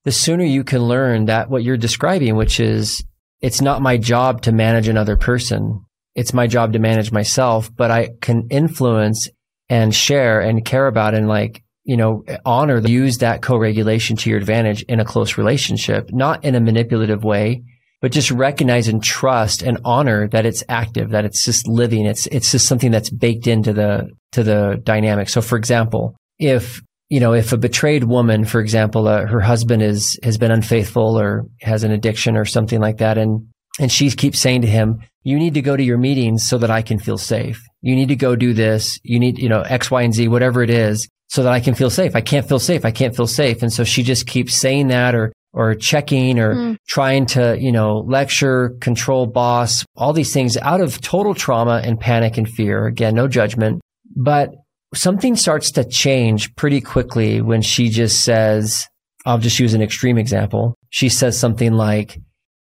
the 0.05 0.12
sooner 0.12 0.44
you 0.44 0.64
can 0.64 0.81
learn 0.82 1.26
that 1.26 1.50
what 1.50 1.62
you're 1.64 1.76
describing, 1.76 2.35
which 2.37 2.61
is 2.61 3.05
it's 3.43 3.61
not 3.61 3.82
my 3.82 3.99
job 3.99 4.41
to 4.43 4.52
manage 4.52 4.88
another 4.88 5.19
person. 5.19 5.82
It's 6.14 6.32
my 6.32 6.46
job 6.46 6.73
to 6.73 6.79
manage 6.79 7.12
myself, 7.12 7.69
but 7.76 7.91
I 7.91 8.11
can 8.23 8.46
influence 8.49 9.29
and 9.69 9.94
share 9.94 10.40
and 10.40 10.64
care 10.64 10.87
about 10.87 11.14
and 11.14 11.28
like, 11.28 11.62
you 11.84 11.96
know, 11.96 12.25
honor, 12.44 12.78
use 12.78 13.19
that 13.19 13.43
co-regulation 13.43 14.16
to 14.16 14.31
your 14.31 14.38
advantage 14.38 14.82
in 14.84 15.00
a 15.00 15.05
close 15.05 15.37
relationship, 15.37 16.11
not 16.12 16.44
in 16.44 16.55
a 16.55 16.61
manipulative 16.61 17.25
way, 17.25 17.62
but 18.00 18.12
just 18.12 18.31
recognize 18.31 18.88
and 18.88 19.02
trust 19.02 19.62
and 19.62 19.78
honor 19.84 20.28
that 20.28 20.46
it's 20.46 20.64
active, 20.69 21.11
that 21.11 21.25
it's 21.25 21.44
just 21.44 21.69
living. 21.69 22.06
It's, 22.06 22.26
it's 22.28 22.52
just 22.52 22.66
something 22.66 22.90
that's 22.90 23.11
baked 23.11 23.46
into 23.46 23.72
the, 23.72 24.08
to 24.32 24.43
the 24.43 24.81
dynamic. 24.82 25.28
So 25.28 25.40
for 25.40 25.56
example, 25.56 26.17
if 26.38 26.81
you 27.10 27.20
know, 27.20 27.34
if 27.34 27.52
a 27.52 27.56
betrayed 27.56 28.05
woman, 28.05 28.44
for 28.44 28.60
example, 28.60 29.06
uh, 29.06 29.26
her 29.26 29.40
husband 29.40 29.82
is 29.82 30.19
has 30.22 30.38
been 30.38 30.50
unfaithful 30.50 31.19
or 31.19 31.44
has 31.60 31.84
an 31.84 31.93
addiction 31.93 32.37
or 32.37 32.44
something 32.44 32.81
like 32.81 32.99
that, 32.99 33.19
and 33.19 33.46
and 33.78 33.93
she 33.93 34.10
keeps 34.10 34.40
saying 34.40 34.62
to 34.62 34.69
him, 34.69 35.00
"You 35.22 35.38
need 35.38 35.55
to 35.55 35.62
go 35.62 35.76
to 35.76 35.82
your 35.82 35.99
meetings 35.99 36.44
so 36.44 36.58
that 36.58 36.70
I 36.70 36.82
can 36.82 36.99
feel 36.99 37.19
safe. 37.19 37.62
You 37.84 37.94
need 37.94 38.08
to 38.08 38.16
go 38.16 38.34
do 38.34 38.54
this. 38.54 38.98
You 39.02 39.19
need, 39.20 39.38
you 39.38 39.48
know, 39.48 39.60
X, 39.60 39.90
Y, 39.90 40.02
and 40.02 40.14
Z, 40.14 40.28
whatever 40.28 40.62
it 40.62 40.70
is, 40.70 41.06
so 41.28 41.42
that 41.42 41.52
I 41.52 41.60
can 41.60 41.75
feel 41.75 41.90
safe. 41.90 42.16
I 42.16 42.20
can't 42.22 42.48
feel 42.48 42.58
safe. 42.58 42.84
I 42.84 42.90
can't 42.90 43.14
feel 43.14 43.26
safe." 43.26 43.62
And 43.62 43.72
so 43.72 43.84
she 43.84 44.02
just 44.02 44.26
keeps 44.26 44.54
saying 44.58 44.88
that, 44.88 45.14
or 45.14 45.32
or 45.56 45.75
checking, 45.76 46.40
or 46.40 46.54
Hmm. 46.54 46.75
trying 46.88 47.26
to, 47.26 47.56
you 47.60 47.70
know, 47.70 47.98
lecture, 48.08 48.75
control, 48.81 49.26
boss, 49.26 49.84
all 49.96 50.12
these 50.12 50.32
things 50.32 50.56
out 50.56 50.81
of 50.81 51.00
total 51.00 51.32
trauma 51.32 51.81
and 51.84 52.00
panic 52.00 52.36
and 52.38 52.48
fear. 52.48 52.86
Again, 52.86 53.14
no 53.14 53.28
judgment, 53.28 53.81
but 54.16 54.50
something 54.94 55.36
starts 55.36 55.70
to 55.72 55.84
change 55.84 56.52
pretty 56.56 56.81
quickly 56.81 57.40
when 57.40 57.62
she 57.62 57.88
just 57.88 58.25
says, 58.25 58.88
I'll 59.26 59.38
just 59.38 59.60
use 59.60 59.75
an 59.75 59.82
extreme 59.82 60.19
example. 60.19 60.75
She 60.90 61.08
says 61.08 61.38
something 61.38 61.72
like, 61.75 62.19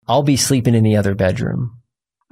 I'll 0.07 0.23
be 0.23 0.35
sleeping 0.35 0.75
in 0.75 0.83
the 0.83 0.97
other 0.97 1.15
bedroom. 1.15 1.74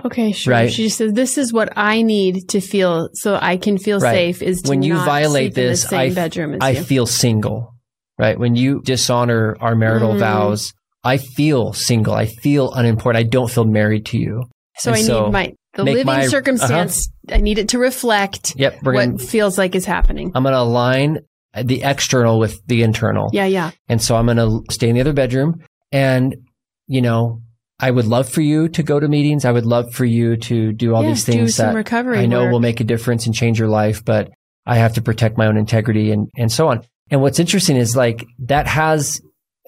Okay, 0.06 0.32
sure. 0.32 0.52
Right. 0.52 0.72
She 0.72 0.90
says, 0.90 1.14
"This 1.14 1.38
is 1.38 1.54
what 1.54 1.72
I 1.76 2.02
need 2.02 2.50
to 2.50 2.60
feel 2.62 3.10
so 3.14 3.38
I 3.42 3.58
can 3.58 3.78
feel 3.78 4.00
Right. 4.00 4.14
safe." 4.16 4.42
Is 4.42 4.62
to 4.64 4.70
When 4.70 4.82
you 4.84 4.94
not 4.96 5.06
violate 5.06 5.54
sleep 5.54 5.58
in 5.58 5.64
the 5.66 5.70
this, 5.72 5.82
same 5.84 6.00
I, 6.00 6.14
bedroom 6.14 6.54
as 6.56 6.60
I 6.62 6.70
you. 6.72 6.84
feel 6.84 7.06
single, 7.06 7.74
right? 8.20 8.38
When 8.38 8.56
you 8.56 8.82
dishonor 8.84 9.56
our 9.62 9.76
marital 9.76 10.14
Mhm. 10.16 10.20
vows, 10.20 10.74
I 11.04 11.18
feel 11.18 11.74
single. 11.74 12.14
I 12.16 12.26
feel 12.26 12.72
unimportant. 12.74 13.26
I 13.26 13.28
don't 13.30 13.50
feel 13.52 13.66
married 13.66 14.06
to 14.08 14.18
you. 14.18 14.44
so 14.80 14.90
and 14.90 14.98
I 14.98 15.02
so 15.04 15.24
need 15.26 15.32
my 15.34 15.54
the 15.76 15.84
living 15.84 16.06
my- 16.08 16.20
uh-huh. 16.22 16.30
circumstance. 16.30 17.08
I 17.32 17.38
need 17.38 17.60
it 17.60 17.68
to 17.70 17.78
reflect 17.80 18.56
Yep. 18.58 18.78
What 18.82 18.94
going 18.94 19.18
feels 19.20 19.56
like 19.58 19.76
is 19.76 19.86
happening. 19.86 20.32
I'm 20.34 20.42
going 20.44 20.54
to 20.54 20.60
align 20.60 21.20
the 21.64 21.84
external 21.84 22.40
with 22.40 22.60
the 22.66 22.82
internal. 22.82 23.30
yeah, 23.34 23.46
yeah. 23.46 23.70
And 23.88 24.02
so 24.02 24.16
I'm 24.16 24.26
going 24.26 24.38
to 24.38 24.64
stay 24.74 24.90
in 24.90 24.96
the 24.96 25.02
other 25.02 25.14
bedroom. 25.14 25.60
And, 25.92 26.36
you 26.88 27.02
know, 27.04 27.42
I 27.84 27.92
would 27.92 28.06
love 28.08 28.30
for 28.30 28.42
you 28.42 28.70
to 28.70 28.84
go 28.84 29.00
to 29.00 29.08
meetings. 29.08 29.44
I 29.46 29.52
would 29.52 29.66
love 29.66 29.94
for 29.94 30.06
you 30.06 30.38
to 30.38 30.72
do 30.72 30.96
all 30.96 31.04
Yeah, 31.04 31.10
these 31.10 31.26
do 31.26 31.32
things 31.34 31.56
some 31.56 31.68
that 31.68 31.76
recovery 31.76 32.20
I 32.20 32.26
know 32.26 32.44
work. 32.44 32.52
will 32.54 32.60
make 32.60 32.80
a 32.80 32.84
difference 32.86 33.26
and 33.26 33.36
change 33.36 33.60
your 33.60 33.68
life, 33.68 34.04
but 34.06 34.32
I 34.66 34.76
have 34.78 34.94
to 34.94 35.02
protect 35.02 35.38
my 35.38 35.48
own 35.48 35.58
integrity 35.58 36.12
and, 36.12 36.30
and 36.38 36.52
so 36.52 36.70
on. 36.70 36.82
And 37.12 37.22
what's 37.22 37.40
interesting 37.40 37.76
is 37.76 37.96
like 37.96 38.26
that 38.46 38.68
has, 38.68 39.20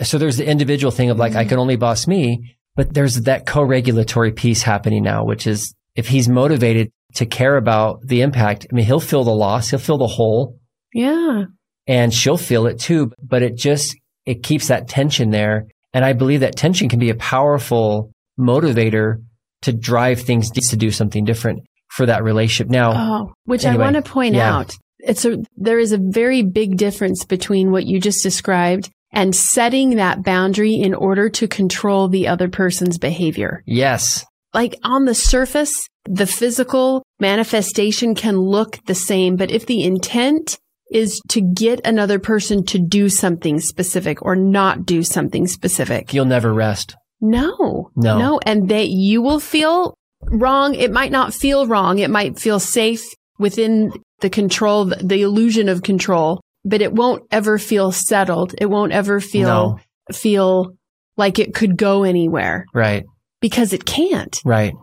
so 0.02 0.18
there's 0.18 0.38
the 0.38 0.46
individual 0.50 0.92
thing 0.92 1.10
of 1.10 1.18
like, 1.18 1.32
Mm-hmm. 1.32 1.40
I 1.40 1.46
can 1.46 1.60
only 1.60 1.76
boss 1.76 2.08
me, 2.08 2.56
but 2.76 2.94
there's 2.94 3.22
that 3.24 3.46
co-regulatory 3.46 4.32
piece 4.32 4.62
happening 4.62 5.04
now, 5.04 5.26
which 5.26 5.46
is 5.46 5.76
if 5.96 6.08
he's 6.08 6.30
motivated 6.30 6.92
to 7.16 7.26
care 7.26 7.58
about 7.58 8.00
the 8.06 8.22
impact, 8.22 8.66
I 8.72 8.76
mean, 8.76 8.86
he'll 8.86 9.00
feel 9.02 9.24
the 9.26 9.32
loss, 9.36 9.70
he'll 9.72 9.80
feel 9.80 9.98
the 9.98 10.08
hole, 10.08 10.58
Yeah. 10.94 11.44
and 11.88 12.14
she'll 12.14 12.38
feel 12.38 12.66
it 12.68 12.80
too, 12.80 13.12
but 13.22 13.44
it 13.44 13.56
just, 13.58 13.96
it 14.26 14.44
keeps 14.44 14.68
that 14.70 14.88
tension 14.88 15.30
there. 15.32 15.68
And 15.96 16.04
I 16.04 16.12
believe 16.12 16.42
that 16.42 16.58
tension 16.58 16.90
can 16.90 17.00
be 17.00 17.10
a 17.10 17.16
powerful 17.16 18.12
motivator 18.38 19.24
to 19.62 19.72
drive 19.72 20.20
things 20.20 20.52
to 20.52 20.76
do 20.76 20.92
something 20.92 21.24
different 21.24 21.62
for 21.88 22.06
that 22.06 22.22
relationship. 22.22 22.70
Now, 22.70 22.92
Oh, 22.94 23.34
which 23.46 23.64
Anyway, 23.64 23.82
I 23.82 23.92
want 23.92 23.96
to 23.96 24.12
point 24.12 24.36
yeah. 24.36 24.58
out. 24.58 24.76
It's 25.00 25.24
a 25.24 25.38
there 25.56 25.80
is 25.80 25.94
a 25.94 26.00
very 26.00 26.44
big 26.44 26.76
difference 26.76 27.24
between 27.24 27.72
what 27.72 27.86
you 27.86 28.02
just 28.02 28.22
described 28.24 28.90
and 29.14 29.34
setting 29.34 29.96
that 29.96 30.22
boundary 30.22 30.74
in 30.74 30.94
order 30.94 31.30
to 31.30 31.48
control 31.48 32.10
the 32.10 32.28
other 32.28 32.50
person's 32.50 32.98
behavior. 32.98 33.64
yes, 33.66 34.26
like 34.54 34.76
on 34.84 35.06
the 35.06 35.16
surface, 35.16 35.74
the 36.04 36.28
physical 36.28 37.04
manifestation 37.20 38.16
can 38.16 38.38
look 38.38 38.80
the 38.86 38.96
same, 38.96 39.38
but 39.38 39.52
if 39.52 39.66
the 39.66 39.84
intent 39.84 40.58
is 40.96 41.20
to 41.30 41.42
get 41.42 41.86
another 41.86 42.20
person 42.20 42.64
to 42.66 42.80
do 42.80 43.10
something 43.10 43.60
specific 43.60 44.22
or 44.22 44.36
not 44.36 44.86
do 44.86 45.04
something 45.04 45.46
specific. 45.48 46.14
you'll 46.14 46.26
never 46.26 46.54
rest. 46.54 46.96
No, 47.22 47.90
No. 47.96 48.18
no. 48.18 48.40
And 48.46 48.70
that 48.70 48.88
you 48.90 49.22
will 49.22 49.40
feel 49.40 49.94
wrong. 50.24 50.74
It 50.76 50.92
might 50.92 51.12
not 51.12 51.34
feel 51.34 51.68
wrong. 51.68 52.00
It 52.00 52.10
might 52.10 52.40
feel 52.40 52.60
safe 52.60 53.04
within 53.40 53.92
the 54.22 54.30
control, 54.30 54.86
the 54.86 55.22
illusion 55.22 55.68
of 55.70 55.84
control, 55.84 56.42
but 56.64 56.82
it 56.82 56.94
won't 56.94 57.24
ever 57.32 57.58
feel 57.58 57.92
settled. 57.92 58.56
It 58.58 58.68
won't 58.68 58.92
ever 58.94 59.20
feel, 59.20 59.48
No. 59.48 59.80
feel 60.14 60.74
like 61.18 61.40
it 61.40 61.54
could 61.54 61.78
go 61.78 62.04
anywhere 62.04 62.66
Right, 62.74 63.04
because 63.42 63.74
it 63.74 63.86
can't. 63.86 64.40
right. 64.46 64.74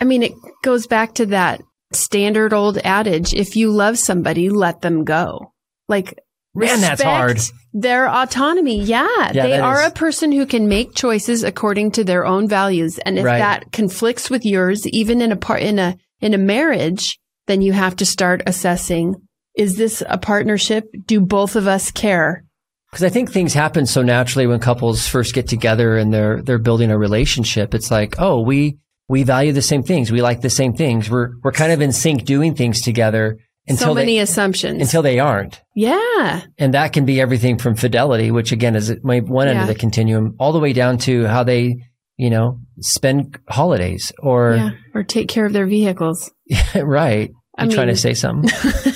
I 0.00 0.04
mean, 0.04 0.22
it 0.22 0.32
goes 0.62 0.86
back 0.86 1.14
to 1.14 1.26
that 1.26 1.60
standard 1.92 2.52
old 2.52 2.78
adage 2.78 3.34
if 3.34 3.56
you 3.56 3.70
love 3.70 3.98
somebody, 3.98 4.50
let 4.50 4.80
them 4.80 5.04
go. 5.04 5.52
Like, 5.88 6.18
Man, 6.54 6.80
that's 6.80 7.02
hard. 7.02 7.34
respect 7.36 7.58
Their 7.72 8.08
autonomy. 8.08 8.82
Yeah. 8.82 9.06
Yeah, 9.32 9.46
they 9.46 9.58
are 9.58 9.82
is- 9.82 9.88
a 9.88 9.94
person 9.94 10.32
who 10.32 10.46
can 10.46 10.68
make 10.68 10.94
choices 10.94 11.44
according 11.44 11.92
to 11.92 12.04
their 12.04 12.26
own 12.26 12.48
values. 12.48 12.98
And 12.98 13.18
if 13.18 13.24
Right. 13.24 13.38
that 13.38 13.70
conflicts 13.72 14.28
with 14.30 14.44
yours, 14.44 14.86
even 14.88 15.20
in 15.20 15.30
a 15.32 15.36
part, 15.36 15.62
in 15.62 15.78
a, 15.78 15.96
in 16.20 16.34
a 16.34 16.38
marriage, 16.38 17.18
then 17.46 17.62
you 17.62 17.72
have 17.72 17.94
to 17.96 18.06
start 18.06 18.42
assessing, 18.46 19.14
is 19.56 19.76
this 19.76 20.02
a 20.08 20.18
partnership? 20.18 20.84
Do 21.06 21.20
both 21.20 21.56
of 21.56 21.66
us 21.66 21.90
care? 21.90 22.44
Because 22.90 23.04
I 23.04 23.10
think 23.10 23.30
things 23.30 23.52
happen 23.52 23.84
so 23.86 24.02
naturally 24.02 24.46
when 24.46 24.60
couples 24.60 25.06
first 25.06 25.34
get 25.34 25.46
together 25.46 25.96
and 25.96 26.12
they're 26.12 26.40
they're 26.42 26.58
building 26.58 26.90
a 26.90 26.98
relationship. 26.98 27.74
It's 27.74 27.90
like, 27.90 28.14
oh, 28.18 28.40
we 28.40 28.78
we 29.08 29.22
value 29.22 29.52
the 29.52 29.62
same 29.62 29.82
things, 29.82 30.12
we 30.12 30.20
like 30.22 30.40
the 30.40 30.50
same 30.50 30.74
things. 30.74 31.10
We're 31.10 31.30
we're 31.42 31.52
kind 31.52 31.72
of 31.72 31.80
in 31.80 31.92
sync 31.92 32.24
doing 32.24 32.54
things 32.54 32.80
together 32.82 33.38
until 33.66 33.88
so 33.88 33.94
many 33.94 34.16
they 34.16 34.22
assumptions. 34.22 34.80
until 34.80 35.02
they 35.02 35.18
aren't. 35.18 35.60
yeah. 35.74 36.42
And 36.58 36.74
that 36.74 36.92
can 36.92 37.04
be 37.04 37.20
everything 37.20 37.58
from 37.58 37.74
fidelity, 37.76 38.30
which 38.30 38.52
again 38.52 38.76
is 38.76 38.94
my 39.02 39.20
one 39.20 39.48
end 39.48 39.60
of 39.60 39.66
the 39.66 39.74
continuum, 39.74 40.36
all 40.38 40.52
the 40.52 40.60
way 40.60 40.72
down 40.72 40.98
to 40.98 41.26
how 41.26 41.42
they, 41.44 41.76
you 42.16 42.30
know, 42.30 42.60
spend 42.80 43.38
holidays 43.48 44.12
or 44.18 44.54
yeah. 44.56 44.70
Or 44.94 45.02
take 45.02 45.28
care 45.28 45.46
of 45.46 45.52
their 45.52 45.66
vehicles. 45.66 46.30
right. 46.74 47.30
I 47.56 47.64
You 47.64 47.70
trying 47.72 47.88
to 47.88 47.96
say 47.96 48.14
something? 48.14 48.50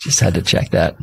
Just 0.00 0.20
had 0.20 0.34
to 0.34 0.42
check 0.42 0.70
that. 0.70 0.96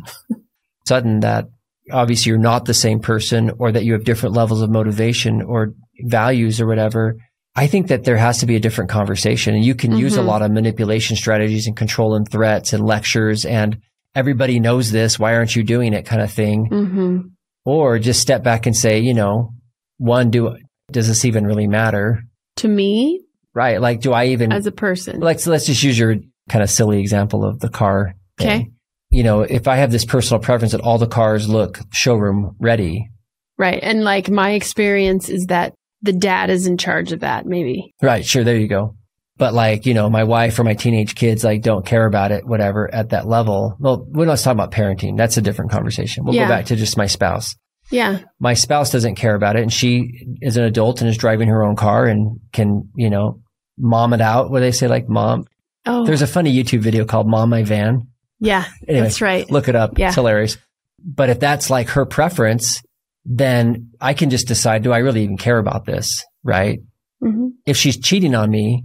Sudden 0.86 1.20
that 1.20 1.46
obviously 1.90 2.30
you're 2.30 2.38
not 2.38 2.64
the 2.64 2.74
same 2.74 3.00
person 3.00 3.50
or 3.58 3.72
that 3.72 3.84
you 3.84 3.92
have 3.94 4.04
different 4.04 4.34
levels 4.36 4.62
of 4.62 4.70
motivation 4.70 5.42
or 5.42 5.74
values 6.04 6.60
or 6.60 6.66
whatever. 6.66 7.16
I 7.54 7.66
think 7.66 7.88
that 7.88 8.04
there 8.04 8.16
has 8.16 8.38
to 8.38 8.46
be 8.46 8.56
a 8.56 8.60
different 8.60 8.90
conversation 8.90 9.54
and 9.54 9.64
you 9.64 9.74
can 9.74 9.96
use 9.96 10.16
a 10.16 10.20
Mhm. 10.20 10.26
lot 10.26 10.42
of 10.42 10.50
manipulation 10.50 11.16
strategies 11.16 11.66
and 11.66 11.76
control 11.76 12.14
and 12.14 12.26
threats 12.30 12.72
and 12.72 12.84
lectures 12.86 13.44
and 13.44 13.78
everybody 14.14 14.58
knows 14.60 14.90
this. 14.90 15.18
Why 15.18 15.34
aren't 15.34 15.54
you 15.54 15.62
doing 15.62 15.92
it 15.92 16.06
kind 16.06 16.22
of 16.22 16.30
thing? 16.30 16.66
hmm 16.66 17.18
Or 17.64 17.98
just 17.98 18.20
step 18.20 18.42
back 18.42 18.66
and 18.66 18.76
say, 18.76 19.00
you 19.00 19.14
know, 19.14 19.50
one, 19.98 20.30
do, 20.30 20.56
does 20.90 21.08
this 21.08 21.24
even 21.24 21.46
really 21.46 21.66
matter? 21.66 22.22
To 22.56 22.68
me, 22.68 23.20
Right. 23.54 23.80
Like, 23.80 24.00
do 24.00 24.12
I 24.14 24.26
even, 24.28 24.50
as 24.50 24.66
a 24.66 24.72
person. 24.72 25.20
let's 25.20 25.46
let's 25.46 25.66
just 25.66 25.82
use 25.82 25.98
your 25.98 26.16
kind 26.48 26.62
of 26.62 26.70
silly 26.70 27.00
example 27.00 27.44
of 27.44 27.60
the 27.60 27.68
car. 27.68 28.14
thing. 28.38 28.48
Okay. 28.48 28.70
You 29.10 29.22
know, 29.24 29.42
if 29.42 29.68
I 29.68 29.76
have 29.76 29.92
this 29.92 30.06
personal 30.06 30.40
preference 30.40 30.72
that 30.72 30.80
all 30.80 30.96
the 30.96 31.06
cars 31.06 31.50
look 31.50 31.78
showroom 31.92 32.56
ready, 32.58 33.10
Right. 33.58 33.78
And 33.82 34.02
like 34.04 34.30
my 34.30 34.52
experience 34.52 35.28
is 35.28 35.46
that 35.46 35.74
the 36.02 36.12
dad 36.12 36.50
is 36.50 36.66
in 36.66 36.76
charge 36.78 37.12
of 37.12 37.20
that, 37.20 37.46
maybe. 37.46 37.94
right? 38.02 38.24
Sure, 38.24 38.44
there 38.44 38.56
you 38.58 38.68
go. 38.68 38.96
But 39.38 39.54
like, 39.54 39.86
you 39.86 39.94
know, 39.94 40.10
my 40.10 40.24
wife 40.24 40.58
or 40.58 40.64
my 40.64 40.74
teenage 40.74 41.14
kids 41.14 41.42
like 41.42 41.62
don't 41.62 41.86
care 41.86 42.06
about 42.06 42.32
it, 42.32 42.46
whatever, 42.46 42.92
at 42.94 43.10
that 43.10 43.26
level. 43.26 43.76
Well, 43.80 44.06
we're 44.08 44.26
not 44.26 44.38
talking 44.38 44.58
about 44.60 44.72
parenting. 44.72 45.16
That's 45.16 45.36
a 45.36 45.42
different 45.42 45.70
conversation. 45.70 46.24
We'll 46.24 46.34
Yeah. 46.34 46.44
go 46.44 46.48
back 46.54 46.66
to 46.66 46.76
just 46.76 46.96
my 46.96 47.06
spouse. 47.06 47.56
Yeah. 47.90 48.20
My 48.38 48.54
spouse 48.54 48.90
doesn't 48.90 49.16
care 49.16 49.34
about 49.34 49.56
it, 49.56 49.62
and 49.62 49.72
she 49.72 50.36
is 50.40 50.56
an 50.56 50.64
adult 50.64 51.00
and 51.00 51.10
is 51.10 51.16
driving 51.16 51.48
her 51.48 51.62
own 51.64 51.76
car 51.76 52.06
and 52.06 52.40
can, 52.52 52.88
you 52.94 53.10
know, 53.10 53.40
mom 53.78 54.12
it 54.12 54.20
out. 54.20 54.50
What 54.50 54.58
do 54.60 54.64
they 54.64 54.72
say, 54.72 54.86
like 54.86 55.08
mom? 55.08 55.46
Oh, 55.86 56.04
There's 56.06 56.22
a 56.22 56.26
funny 56.26 56.54
YouTube 56.54 56.80
video 56.80 57.04
called 57.04 57.26
"Mom 57.26 57.50
My 57.50 57.64
Van." 57.64 58.06
yeah. 58.38 58.64
Anyway, 58.86 59.02
That's 59.04 59.20
right. 59.20 59.50
Look 59.50 59.68
it 59.68 59.74
up. 59.76 59.98
Yeah. 59.98 60.06
It's 60.08 60.14
hilarious. 60.14 60.56
But 61.04 61.30
if 61.30 61.40
that's 61.40 61.70
like 61.70 61.88
her 61.90 62.06
preference, 62.06 62.82
then 63.24 63.90
I 64.00 64.14
can 64.14 64.30
just 64.30 64.48
decide, 64.48 64.82
do 64.82 64.92
I 64.92 64.98
really 64.98 65.22
even 65.24 65.36
care 65.36 65.58
about 65.58 65.84
this? 65.86 66.24
Right. 66.44 66.80
hmm 67.20 67.48
If 67.66 67.76
she's 67.76 67.98
cheating 67.98 68.34
on 68.34 68.50
me, 68.50 68.84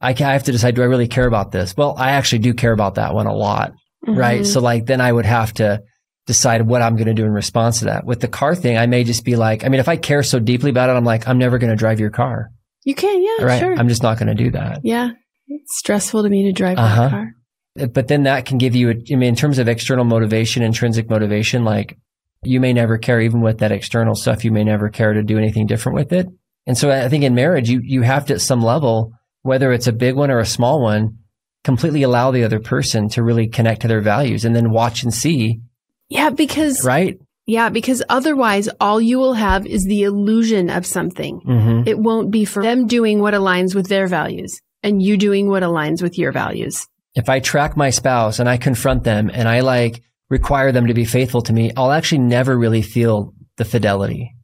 I, 0.00 0.12
can, 0.14 0.26
I 0.28 0.32
have 0.32 0.44
to 0.44 0.52
decide, 0.52 0.74
do 0.76 0.82
I 0.82 0.86
really 0.86 1.08
care 1.08 1.26
about 1.26 1.50
this? 1.52 1.76
Well, 1.76 1.94
I 1.98 2.12
actually 2.12 2.38
do 2.40 2.54
care 2.54 2.72
about 2.72 2.94
that 2.96 3.14
one 3.14 3.26
a 3.26 3.34
lot. 3.34 3.72
Right. 4.06 4.42
Mhm. 4.42 4.46
So 4.46 4.60
like, 4.60 4.86
then 4.86 5.00
I 5.00 5.12
would 5.12 5.26
have 5.26 5.52
to 5.54 5.82
decide 6.26 6.62
what 6.62 6.82
I'm 6.82 6.94
going 6.94 7.08
to 7.08 7.14
do 7.14 7.24
in 7.24 7.32
response 7.32 7.80
to 7.80 7.86
that. 7.86 8.04
With 8.06 8.20
the 8.20 8.28
car 8.28 8.54
thing, 8.54 8.78
I 8.78 8.86
may 8.86 9.02
just 9.02 9.24
be 9.24 9.34
like, 9.36 9.64
I 9.64 9.68
mean, 9.68 9.80
if 9.80 9.88
I 9.88 9.96
care 9.96 10.22
so 10.22 10.38
deeply 10.38 10.70
about 10.70 10.88
it, 10.88 10.92
I'm 10.92 11.04
like, 11.04 11.26
I'm 11.26 11.38
never 11.38 11.58
going 11.58 11.70
to 11.70 11.76
drive 11.76 11.98
your 12.00 12.10
car. 12.10 12.50
You 12.84 12.94
can, 12.94 13.22
yeah, 13.22 13.44
Right. 13.44 13.58
sure. 13.60 13.74
I'm 13.74 13.88
just 13.88 14.02
not 14.02 14.18
going 14.18 14.28
to 14.28 14.34
do 14.44 14.50
that. 14.52 14.80
yeah. 14.84 15.10
It's 15.48 15.78
stressful 15.78 16.22
to 16.22 16.28
me 16.28 16.44
to 16.44 16.52
drive 16.52 16.78
Uh-huh. 16.78 17.02
that 17.02 17.10
car. 17.10 17.88
but 17.92 18.06
then 18.08 18.24
that 18.24 18.44
can 18.44 18.58
give 18.58 18.76
you, 18.76 18.90
a, 18.90 18.92
I 18.92 19.16
mean, 19.16 19.30
in 19.30 19.34
terms 19.34 19.58
of 19.58 19.66
external 19.68 20.04
motivation, 20.04 20.62
intrinsic 20.62 21.08
motivation, 21.10 21.64
like 21.64 21.96
you 22.42 22.60
may 22.60 22.72
never 22.72 22.98
care, 22.98 23.20
even 23.20 23.40
with 23.40 23.58
that 23.58 23.72
external 23.72 24.14
stuff, 24.14 24.44
you 24.44 24.52
may 24.52 24.64
never 24.64 24.88
care 24.88 25.12
to 25.12 25.22
do 25.22 25.38
anything 25.38 25.66
different 25.66 25.96
with 25.96 26.12
it. 26.12 26.26
And 26.66 26.76
so 26.76 26.90
I 26.90 27.08
think 27.08 27.24
in 27.24 27.34
marriage, 27.34 27.68
you, 27.70 27.80
you 27.82 28.02
have 28.02 28.26
to 28.26 28.34
at 28.34 28.40
some 28.40 28.62
level, 28.62 29.12
whether 29.42 29.72
it's 29.72 29.86
a 29.86 29.92
big 29.92 30.14
one 30.14 30.30
or 30.30 30.38
a 30.38 30.46
small 30.46 30.82
one, 30.82 31.18
completely 31.64 32.02
allow 32.02 32.30
the 32.30 32.44
other 32.44 32.60
person 32.60 33.08
to 33.10 33.22
really 33.22 33.48
connect 33.48 33.82
to 33.82 33.88
their 33.88 34.00
values 34.00 34.44
and 34.44 34.54
then 34.54 34.70
watch 34.70 35.02
and 35.02 35.12
see, 35.12 35.60
Yeah, 36.08 36.30
because 36.30 36.84
right? 36.84 37.18
yeah, 37.46 37.70
because 37.70 38.02
otherwise 38.08 38.68
all 38.80 39.00
you 39.00 39.18
will 39.18 39.34
have 39.34 39.66
is 39.66 39.84
the 39.84 40.02
illusion 40.02 40.70
of 40.70 40.86
something. 40.86 41.40
Mm-hmm. 41.40 41.88
It 41.88 41.98
won't 41.98 42.30
be 42.30 42.44
for 42.44 42.62
them 42.62 42.86
doing 42.86 43.20
what 43.20 43.34
aligns 43.34 43.74
with 43.74 43.88
their 43.88 44.06
values 44.06 44.60
and 44.82 45.02
you 45.02 45.16
doing 45.16 45.48
what 45.48 45.62
aligns 45.62 46.02
with 46.02 46.18
your 46.18 46.30
values. 46.32 46.86
If 47.14 47.28
I 47.28 47.40
track 47.40 47.76
my 47.76 47.90
spouse 47.90 48.38
and 48.38 48.48
I 48.48 48.58
confront 48.58 49.02
them 49.02 49.30
and 49.32 49.48
I 49.48 49.60
like 49.60 50.02
require 50.30 50.72
them 50.72 50.86
to 50.86 50.94
be 50.94 51.04
faithful 51.04 51.42
to 51.42 51.52
me, 51.52 51.72
I'll 51.76 51.92
actually 51.92 52.18
never 52.20 52.56
really 52.56 52.82
feel 52.82 53.32
the 53.56 53.64
fidelity. 53.64 54.34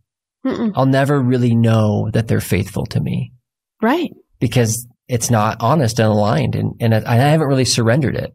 Mm-mm. 0.46 0.72
I'll 0.74 0.86
never 0.86 1.20
really 1.20 1.54
know 1.54 2.10
that 2.12 2.28
they're 2.28 2.40
faithful 2.40 2.86
to 2.86 3.00
me. 3.00 3.32
Right. 3.82 4.10
because 4.40 4.86
it's 5.08 5.30
not 5.30 5.58
honest 5.60 5.98
and 5.98 6.08
aligned 6.08 6.54
and, 6.56 6.72
and 6.80 6.94
I 6.94 7.14
haven't 7.16 7.46
really 7.48 7.64
surrendered 7.64 8.16
it. 8.16 8.32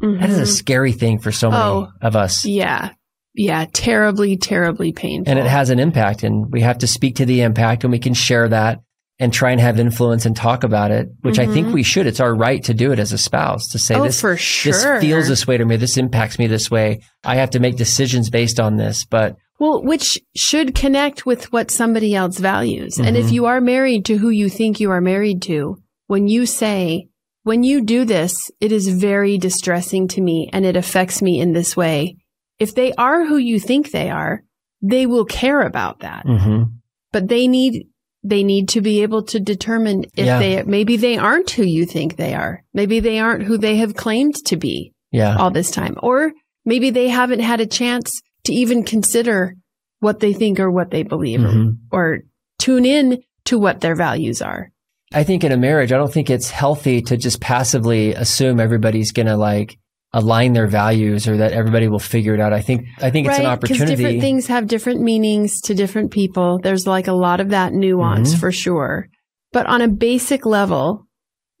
That 0.00 0.28
is 0.30 0.38
a 0.38 0.42
Mhm. 0.42 0.56
scary 0.56 0.92
thing 0.92 1.18
for 1.20 1.32
so 1.32 1.50
many 1.50 1.62
Oh. 1.62 1.88
of 2.02 2.14
us. 2.16 2.44
Yeah. 2.44 2.90
Yeah. 3.34 3.64
Terribly, 3.72 4.36
terribly 4.36 4.92
painful. 4.92 5.30
And 5.30 5.38
it 5.38 5.46
has 5.46 5.70
an 5.70 5.78
impact 5.78 6.22
and 6.24 6.46
we 6.52 6.60
have 6.62 6.78
to 6.78 6.86
speak 6.86 7.16
to 7.16 7.26
the 7.26 7.40
impact 7.42 7.82
and 7.84 7.92
we 7.92 7.98
can 7.98 8.14
share 8.14 8.48
that 8.48 8.80
and 9.20 9.32
try 9.32 9.50
and 9.50 9.60
have 9.60 9.80
influence 9.80 10.24
and 10.26 10.36
talk 10.36 10.62
about 10.64 10.90
it, 10.90 11.08
which 11.22 11.38
I 11.38 11.46
think 11.46 11.68
Mhm. 11.68 11.72
we 11.72 11.82
should. 11.82 12.06
It's 12.06 12.20
our 12.20 12.34
right 12.34 12.62
to 12.64 12.74
do 12.74 12.92
it 12.92 12.98
as 13.00 13.12
a 13.12 13.18
spouse 13.18 13.66
to 13.72 13.78
say 13.78 13.96
oh, 13.96 14.04
this, 14.04 14.20
for 14.20 14.36
sure. 14.36 14.72
this 14.72 15.00
feels 15.00 15.26
this 15.28 15.46
way 15.46 15.56
to 15.56 15.64
me. 15.64 15.76
This 15.76 15.96
impacts 15.96 16.38
me 16.38 16.46
this 16.46 16.70
way. 16.70 17.00
I 17.24 17.36
have 17.36 17.50
to 17.50 17.60
make 17.60 17.76
decisions 17.76 18.30
based 18.30 18.60
on 18.60 18.76
this, 18.76 19.04
but 19.04 19.36
Well, 19.60 19.82
which 19.82 20.20
should 20.36 20.72
connect 20.76 21.26
with 21.26 21.52
what 21.52 21.72
somebody 21.72 22.14
else 22.14 22.38
values. 22.38 22.96
And 22.98 23.16
if 23.16 23.26
Mhm. 23.26 23.32
you 23.32 23.46
are 23.46 23.60
married 23.60 24.04
to 24.04 24.18
who 24.18 24.30
you 24.30 24.48
think 24.48 24.78
you 24.78 24.90
are 24.92 25.00
married 25.00 25.42
to, 25.42 25.78
when 26.06 26.28
you 26.28 26.46
say, 26.46 27.08
when 27.42 27.64
you 27.64 27.80
do 27.84 28.04
this, 28.04 28.32
it 28.60 28.70
is 28.70 28.86
very 28.88 29.36
distressing 29.36 30.06
to 30.08 30.20
me 30.20 30.48
and 30.52 30.64
it 30.64 30.76
affects 30.76 31.20
me 31.20 31.40
in 31.40 31.54
this 31.54 31.76
way. 31.76 32.16
If 32.60 32.72
they 32.76 32.92
are 32.92 33.24
who 33.26 33.36
you 33.36 33.58
think 33.58 33.90
they 33.90 34.10
are, 34.10 34.42
they 34.80 35.06
will 35.06 35.24
care 35.24 35.62
about 35.62 36.00
that. 36.00 36.24
mhm. 36.24 36.70
But 37.12 37.26
they 37.26 37.48
need, 37.48 37.86
they 38.22 38.42
need 38.42 38.68
to 38.70 38.80
be 38.80 39.02
able 39.02 39.22
to 39.22 39.38
determine 39.40 40.04
if 40.16 40.26
Yeah. 40.26 40.38
they, 40.38 40.62
maybe 40.64 40.96
they 40.96 41.16
aren't 41.18 41.50
who 41.50 41.62
you 41.62 41.86
think 41.86 42.16
they 42.16 42.34
are. 42.34 42.64
Maybe 42.74 43.00
they 43.00 43.18
aren't 43.20 43.44
who 43.44 43.58
they 43.58 43.76
have 43.76 43.94
claimed 43.94 44.34
to 44.46 44.56
be 44.56 44.92
yeah. 45.12 45.36
all 45.36 45.50
this 45.50 45.70
time. 45.70 45.94
Or 46.02 46.32
maybe 46.64 46.90
they 46.90 47.08
haven't 47.08 47.40
had 47.40 47.60
a 47.60 47.66
chance 47.66 48.10
to 48.44 48.52
even 48.52 48.82
consider 48.84 49.54
what 50.00 50.20
they 50.20 50.32
think 50.32 50.58
or 50.60 50.70
what 50.70 50.90
they 50.90 51.02
believe 51.02 51.44
or- 51.44 51.48
Mhm. 51.48 51.76
or, 51.92 52.18
tune 52.58 52.84
in 52.84 53.18
to 53.44 53.56
what 53.58 53.80
their 53.80 53.94
values 53.94 54.42
are. 54.42 54.70
I 55.14 55.22
think 55.22 55.44
in 55.44 55.52
a 55.52 55.56
marriage, 55.56 55.92
I 55.92 55.96
don't 55.96 56.12
think 56.12 56.28
it's 56.28 56.50
healthy 56.50 57.00
to 57.02 57.16
just 57.16 57.40
passively 57.40 58.14
assume 58.14 58.58
everybody's 58.58 59.12
going 59.12 59.26
to 59.26 59.36
like 59.36 59.78
align 60.12 60.54
their 60.54 60.66
values 60.66 61.28
or 61.28 61.36
that 61.36 61.52
everybody 61.52 61.86
will 61.88 61.98
figure 61.98 62.34
it 62.34 62.40
out. 62.40 62.52
I 62.52 62.62
think, 62.62 62.86
I 63.00 63.10
think 63.10 63.28
it's 63.28 63.38
an 63.38 63.46
opportunity 63.46 63.94
different 63.96 64.20
things 64.20 64.46
have 64.46 64.66
different 64.66 65.02
meanings 65.02 65.60
to 65.62 65.74
different 65.74 66.10
people. 66.10 66.58
There's 66.58 66.86
like 66.86 67.08
a 67.08 67.12
lot 67.12 67.40
of 67.40 67.50
that 67.50 67.72
nuance 67.74 68.34
Mhm. 68.34 68.40
for 68.40 68.50
sure. 68.50 69.08
But 69.52 69.66
on 69.66 69.82
a 69.82 69.88
basic 69.88 70.46
level, 70.46 71.06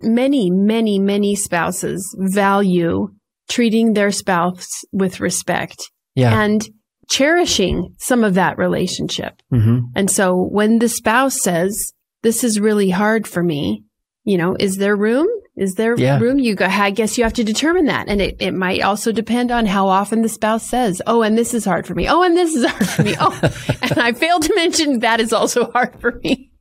many, 0.00 0.50
many, 0.50 0.98
many 0.98 1.34
spouses 1.34 2.14
value 2.18 3.08
treating 3.48 3.92
their 3.92 4.10
spouse 4.10 4.66
with 4.92 5.20
respect 5.20 5.90
yeah. 6.14 6.40
and 6.42 6.66
cherishing 7.08 7.94
some 7.98 8.22
of 8.24 8.34
that 8.34 8.58
relationship. 8.58 9.34
hmm 9.50 9.78
And 9.94 10.10
so 10.10 10.34
when 10.36 10.78
the 10.78 10.88
spouse 10.88 11.42
says, 11.42 11.92
this 12.22 12.44
is 12.44 12.60
really 12.60 12.90
hard 12.90 13.26
for 13.26 13.42
me, 13.42 13.84
you 14.24 14.36
know, 14.38 14.56
is 14.58 14.76
there 14.76 14.96
room? 14.96 15.26
Is 15.58 15.74
there 15.74 15.94
Yeah. 15.98 16.18
room? 16.20 16.38
You 16.38 16.54
go, 16.54 16.66
I 16.66 16.90
guess 16.90 17.18
you 17.18 17.24
have 17.24 17.32
to 17.34 17.44
determine 17.44 17.86
that. 17.86 18.08
And 18.08 18.20
it, 18.22 18.36
it 18.40 18.52
might 18.52 18.80
also 18.82 19.10
depend 19.12 19.50
on 19.50 19.66
how 19.66 19.88
often 19.88 20.22
the 20.22 20.28
spouse 20.28 20.64
says, 20.68 21.02
Oh, 21.06 21.22
and 21.22 21.36
this 21.36 21.52
is 21.52 21.64
hard 21.64 21.86
for 21.86 21.94
me. 21.94 22.08
Oh, 22.08 22.22
and 22.22 22.36
this 22.36 22.54
is 22.54 22.64
hard 22.64 22.88
for 22.88 23.02
me. 23.02 23.14
Oh, 23.18 23.38
and 23.82 23.98
I 23.98 24.12
failed 24.12 24.42
to 24.42 24.54
mention 24.54 25.00
that 25.00 25.20
is 25.20 25.32
also 25.32 25.70
hard 25.72 26.00
for 26.00 26.20
me. 26.22 26.52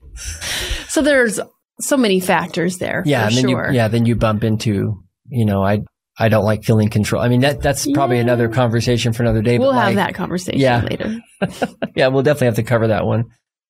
So 0.89 1.01
there's 1.01 1.39
so 1.79 1.95
many 1.97 2.19
factors 2.19 2.79
there. 2.79 3.03
Yeah. 3.05 3.27
And 3.27 3.35
then 3.35 3.49
sure. 3.49 3.69
you, 3.69 3.75
yeah, 3.75 3.87
then 3.87 4.05
you 4.07 4.15
bump 4.15 4.43
into, 4.43 5.03
you 5.29 5.45
know, 5.45 5.63
I, 5.63 5.81
I 6.17 6.29
don't 6.29 6.45
like 6.45 6.63
feeling 6.63 6.89
control. 6.89 7.21
I 7.21 7.27
mean, 7.29 7.41
that, 7.41 7.61
that's 7.61 7.85
probably 7.91 8.15
Yeah. 8.15 8.23
another 8.23 8.49
conversation 8.49 9.13
for 9.13 9.21
another 9.21 9.43
day. 9.43 9.59
We'll 9.59 9.73
have 9.73 9.89
like, 9.89 9.95
that 9.97 10.15
conversation 10.15 10.59
Yeah. 10.59 10.81
later. 10.81 11.15
yeah, 11.95 12.07
we'll 12.07 12.23
definitely 12.23 12.47
have 12.47 12.55
to 12.55 12.63
cover 12.63 12.87
that 12.87 13.05
one. 13.05 13.25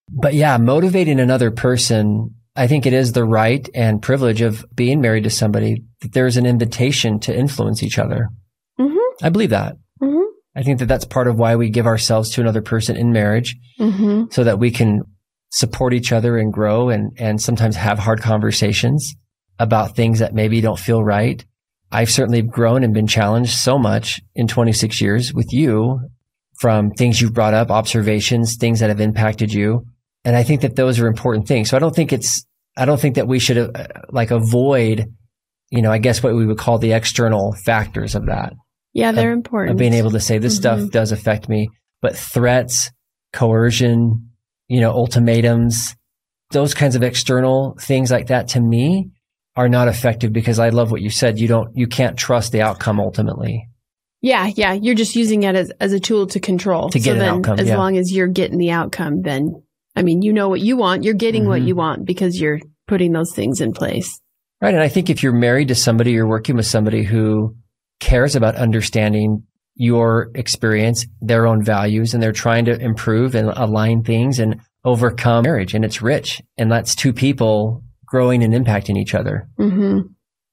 But 0.10 0.36
yeah, 0.36 0.58
motivating 0.58 1.20
another 1.20 1.52
person, 1.52 2.36
I 2.58 2.68
think 2.68 2.86
it 2.86 2.94
is 2.94 3.14
the 3.14 3.24
right 3.24 3.68
and 3.76 4.02
privilege 4.02 4.42
of 4.42 4.66
being 4.74 5.00
married 5.00 5.24
to 5.26 5.30
somebody 5.30 5.84
that 6.02 6.14
there's 6.14 6.38
an 6.38 6.46
invitation 6.46 7.20
to 7.22 7.38
influence 7.38 7.84
each 7.84 8.00
other. 8.00 8.30
Mm-hmm. 8.80 9.26
I 9.26 9.30
believe 9.30 9.52
that. 9.52 9.76
Mm-hmm. 10.02 10.24
I 10.56 10.64
think 10.64 10.80
that 10.80 10.88
that's 10.88 11.06
part 11.06 11.28
of 11.28 11.38
why 11.38 11.56
we 11.56 11.70
give 11.70 11.86
ourselves 11.86 12.32
to 12.32 12.42
another 12.42 12.62
person 12.62 12.98
in 12.98 13.12
marriage 13.12 13.56
Mm-hmm. 13.80 14.24
so 14.32 14.44
that 14.44 14.58
we 14.58 14.72
can 14.72 15.04
support 15.52 15.94
each 15.94 16.12
other 16.12 16.36
and 16.38 16.52
grow 16.52 16.90
and, 16.90 17.12
and 17.20 17.40
sometimes 17.40 17.76
have 17.76 18.00
hard 18.00 18.22
conversations 18.22 19.14
about 19.60 19.96
things 19.96 20.18
that 20.18 20.34
maybe 20.34 20.62
don't 20.62 20.80
feel 20.80 21.04
right. 21.04 21.46
I've 21.92 22.10
certainly 22.10 22.42
grown 22.42 22.84
and 22.84 22.92
been 22.92 23.06
challenged 23.06 23.52
so 23.52 23.78
much 23.78 24.20
in 24.34 24.48
26 24.48 25.00
years 25.00 25.32
with 25.32 25.54
you 25.54 26.00
from 26.60 26.90
things 26.90 27.22
you've 27.22 27.36
brought 27.36 27.54
up, 27.54 27.70
observations, 27.70 28.56
things 28.56 28.80
that 28.80 28.90
have 28.90 29.00
impacted 29.00 29.54
you. 29.54 29.86
And 30.26 30.36
I 30.36 30.42
think 30.42 30.62
that 30.62 30.76
those 30.76 31.00
are 31.00 31.08
important 31.08 31.48
things. 31.48 31.70
So 31.70 31.78
I 31.78 31.80
don't 31.80 31.96
think 31.96 32.12
it's, 32.12 32.44
I 32.78 32.86
don't 32.86 33.00
think 33.00 33.16
that 33.16 33.28
we 33.28 33.40
should 33.40 33.58
uh, 33.58 33.88
like 34.10 34.32
avoid, 34.32 35.08
you 35.72 35.82
know, 35.82 35.92
I 35.92 35.98
guess 35.98 36.22
what 36.24 36.36
we 36.36 36.46
would 36.46 36.58
call 36.58 36.78
the 36.78 36.94
external 36.94 37.54
factors 37.66 38.16
of 38.16 38.28
that, 38.28 38.54
Yeah, 38.94 39.12
they're 39.12 39.32
important. 39.34 39.72
of 39.72 39.78
being 39.78 39.94
able 39.94 40.12
to 40.12 40.20
say 40.20 40.38
this 40.38 40.56
stuff 40.56 40.80
Mhm. 40.80 40.92
does 40.92 41.12
affect 41.12 41.50
me, 41.50 41.70
but 42.02 42.16
threats, 42.16 42.92
coercion, 43.34 44.30
you 44.68 44.80
know, 44.82 44.92
ultimatums, 44.92 45.96
those 46.52 46.74
kinds 46.74 46.96
of 46.96 47.04
external 47.04 47.76
things 47.80 48.12
like 48.12 48.28
that 48.28 48.50
to 48.50 48.60
me 48.62 49.10
are 49.56 49.70
not 49.70 49.88
effective 49.88 50.32
because 50.32 50.60
I 50.60 50.70
love 50.70 50.92
what 50.92 51.02
you 51.02 51.10
said. 51.10 51.40
You 51.40 51.48
don't, 51.48 51.70
you 51.76 51.88
can't 51.88 52.18
trust 52.18 52.52
the 52.52 52.62
outcome 52.62 53.00
ultimately. 53.00 53.68
Yeah, 54.22 54.48
yeah. 54.56 54.74
You're 54.74 54.96
just 54.96 55.16
using 55.16 55.44
it 55.44 55.56
as, 55.56 55.72
as 55.80 55.94
a 55.94 56.00
tool 56.00 56.28
to 56.28 56.40
control. 56.40 56.90
To 56.90 57.00
get 57.00 57.16
so 57.18 57.22
an 57.22 57.22
outcome, 57.22 57.60
As 57.60 57.68
yeah. 57.68 57.78
long 57.78 57.98
as 57.98 58.12
you're 58.12 58.28
getting 58.28 58.58
the 58.58 58.72
outcome, 58.72 59.22
then, 59.22 59.62
I 59.98 60.04
mean, 60.04 60.22
you 60.22 60.32
know 60.32 60.48
what 60.50 60.62
you 60.62 60.78
want. 60.78 61.04
You're 61.04 61.14
getting 61.16 61.48
what 61.48 61.62
Mhm. 61.62 61.68
you 61.68 61.76
want 61.76 62.06
because 62.06 62.40
you're 62.40 62.60
putting 62.88 63.12
those 63.12 63.34
things 63.34 63.60
in 63.62 63.74
place. 63.74 64.22
Right. 64.62 64.74
And 64.74 64.82
I 64.84 64.88
think 64.88 65.10
if 65.10 65.22
you're 65.24 65.34
married 65.34 65.68
to 65.70 65.76
somebody, 65.76 66.12
you're 66.12 66.28
working 66.28 66.56
with 66.56 66.66
somebody 66.66 67.04
who 67.04 67.56
cares 68.00 68.36
about 68.36 68.56
understanding 68.56 69.44
your 69.76 70.30
experience, 70.36 71.06
their 71.22 71.46
own 71.48 71.64
values, 71.64 72.14
and 72.14 72.22
they're 72.24 72.32
trying 72.32 72.66
to 72.66 72.80
improve 72.80 73.36
and 73.36 73.50
align 73.50 74.04
things 74.04 74.40
and 74.40 74.60
overcome 74.86 75.44
marriage. 75.44 75.74
And 75.74 75.84
it's 75.86 76.02
rich. 76.02 76.42
And 76.58 76.72
that's 76.72 76.96
two 76.96 77.14
people 77.14 77.84
growing 78.06 78.44
and 78.44 78.54
impacting 78.54 78.98
each 78.98 79.14
other. 79.14 79.48
hmm 79.58 80.00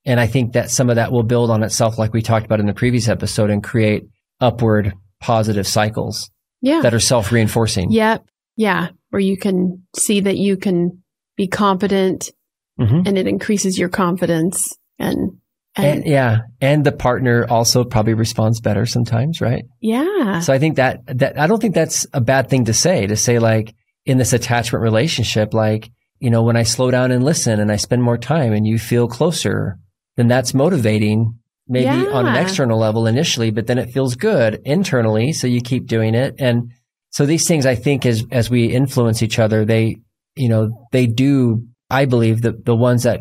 And 0.06 0.20
I 0.20 0.26
think 0.26 0.52
that 0.52 0.70
some 0.70 0.90
of 0.90 0.96
that 0.96 1.12
will 1.12 1.22
build 1.22 1.50
on 1.50 1.62
itself, 1.62 1.98
like 1.98 2.12
we 2.12 2.20
talked 2.20 2.44
about 2.44 2.60
in 2.60 2.66
the 2.66 2.74
previous 2.74 3.08
episode, 3.08 3.48
and 3.50 3.62
create 3.64 4.04
upward 4.40 4.92
positive 5.22 5.66
cycles 5.66 6.30
Yeah. 6.60 6.80
that 6.82 6.92
are 6.92 7.00
self 7.00 7.32
reinforcing. 7.32 7.90
Yep. 7.90 8.24
Yeah. 8.56 8.88
Where 9.14 9.21
you 9.21 9.37
can 9.37 9.85
see 9.94 10.18
that 10.23 10.38
you 10.38 10.56
can 10.56 11.04
be 11.37 11.47
competent 11.47 12.33
hmm 12.80 13.02
and 13.06 13.16
it 13.16 13.28
increases 13.28 13.78
your 13.78 13.88
confidence 13.88 14.76
and, 14.99 15.38
and, 15.76 15.87
And 15.87 16.04
yeah. 16.04 16.38
And 16.61 16.85
the 16.85 16.90
partner 16.90 17.47
also 17.49 17.85
probably 17.85 18.14
responds 18.14 18.61
better 18.61 18.87
sometimes, 18.87 19.40
right? 19.40 19.66
yeah. 19.80 20.40
So 20.40 20.52
I 20.52 20.59
think 20.59 20.75
that, 20.78 21.02
that, 21.06 21.38
I 21.38 21.47
don't 21.47 21.61
think 21.61 21.76
that's 21.76 22.09
a 22.12 22.21
bad 22.21 22.50
thing 22.50 22.64
to 22.64 22.75
say, 22.75 23.06
to 23.06 23.14
say 23.14 23.38
like 23.38 23.73
in 24.04 24.18
this 24.18 24.33
attachment 24.33 24.83
relationship, 24.83 25.54
like, 25.54 25.92
you 26.18 26.30
know, 26.30 26.42
when 26.42 26.56
I 26.56 26.64
slow 26.64 26.90
down 26.90 27.12
and 27.12 27.23
listen 27.23 27.61
and 27.61 27.71
I 27.71 27.76
spend 27.76 28.02
more 28.02 28.18
time 28.18 28.52
and 28.52 28.66
you 28.66 28.80
feel 28.80 29.06
closer, 29.06 29.78
then 30.16 30.26
that's 30.26 30.54
motivating 30.54 31.38
maybe 31.68 32.09
on 32.09 32.26
an 32.26 32.35
external 32.35 32.80
level 32.80 33.06
initially, 33.06 33.52
but 33.52 33.68
then 33.68 33.78
it 33.78 33.92
feels 33.92 34.16
good 34.16 34.61
internally. 34.64 35.33
So 35.33 35.47
you 35.47 35.61
keep 35.61 35.87
doing 35.87 36.16
it. 36.16 36.35
And 36.40 36.73
so 37.14 37.26
these 37.26 37.47
things, 37.47 37.64
I 37.64 37.76
think, 37.76 38.04
as, 38.06 38.25
as 38.33 38.50
we 38.50 38.66
influence 38.66 39.23
each 39.23 39.38
other, 39.38 39.64
they, 39.64 39.99
you 40.35 40.49
know, 40.49 40.85
they 40.90 41.06
do, 41.06 41.64
I 41.88 42.06
believe 42.06 42.42
that 42.42 42.64
the 42.64 42.75
ones 42.75 43.04
that 43.04 43.21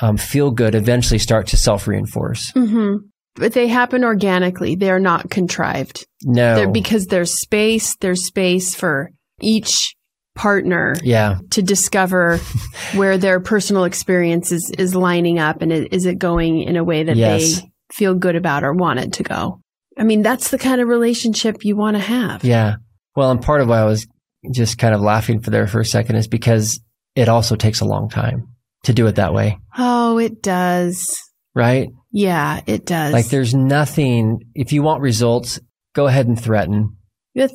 um, 0.00 0.16
feel 0.16 0.50
good 0.50 0.74
eventually 0.74 1.18
start 1.18 1.48
to 1.48 1.58
self 1.58 1.86
reinforce. 1.86 2.50
hmm 2.54 2.96
But 3.34 3.52
they 3.52 3.68
happen 3.68 4.02
organically. 4.02 4.76
They're 4.76 4.98
not 4.98 5.28
contrived. 5.28 6.06
No. 6.24 6.54
They're, 6.54 6.70
because 6.70 7.04
there's 7.04 7.38
space, 7.38 7.94
there's 8.00 8.26
space 8.26 8.74
for 8.74 9.10
each 9.42 9.94
partner 10.34 10.96
yeah. 11.02 11.36
to 11.50 11.60
discover 11.60 12.38
where 12.94 13.18
their 13.18 13.40
personal 13.40 13.84
experience 13.84 14.52
is, 14.52 14.72
is 14.78 14.94
lining 14.94 15.38
up 15.38 15.60
and 15.60 15.70
it, 15.70 15.92
is 15.92 16.06
it 16.06 16.18
going 16.18 16.62
in 16.62 16.76
a 16.76 16.82
way 16.82 17.02
that 17.02 17.16
Yes. 17.16 17.60
they 17.60 17.68
feel 17.92 18.14
good 18.14 18.36
about 18.36 18.64
or 18.64 18.72
want 18.72 19.00
it 19.00 19.12
to 19.12 19.22
go. 19.22 19.60
I 19.98 20.04
mean, 20.04 20.22
that's 20.22 20.48
the 20.48 20.58
kind 20.58 20.80
of 20.80 20.88
relationship 20.88 21.62
you 21.62 21.76
want 21.76 21.96
to 21.96 22.02
have. 22.02 22.42
Yeah. 22.42 22.76
Well, 23.16 23.30
and 23.30 23.40
part 23.42 23.60
of 23.60 23.68
why 23.68 23.78
I 23.80 23.84
was 23.84 24.06
just 24.52 24.78
kind 24.78 24.94
of 24.94 25.00
laughing 25.00 25.40
for 25.40 25.50
there 25.50 25.66
for 25.66 25.80
a 25.80 25.84
second 25.84 26.16
is 26.16 26.28
because 26.28 26.80
it 27.14 27.28
also 27.28 27.56
takes 27.56 27.80
a 27.80 27.84
long 27.84 28.08
time 28.08 28.48
to 28.84 28.92
do 28.92 29.06
it 29.06 29.14
that 29.16 29.32
way, 29.32 29.58
Oh, 29.78 30.18
it 30.18 30.42
does. 30.42 31.06
right? 31.54 31.88
Yeah, 32.12 32.60
it 32.66 32.84
does. 32.84 33.12
Like 33.12 33.28
there's 33.28 33.54
nothing, 33.54 34.40
if 34.54 34.72
you 34.72 34.82
want 34.82 35.00
results, 35.00 35.58
go 35.94 36.06
ahead 36.06 36.26
and 36.26 36.40
threaten. 36.40 36.96
Yep, 37.34 37.52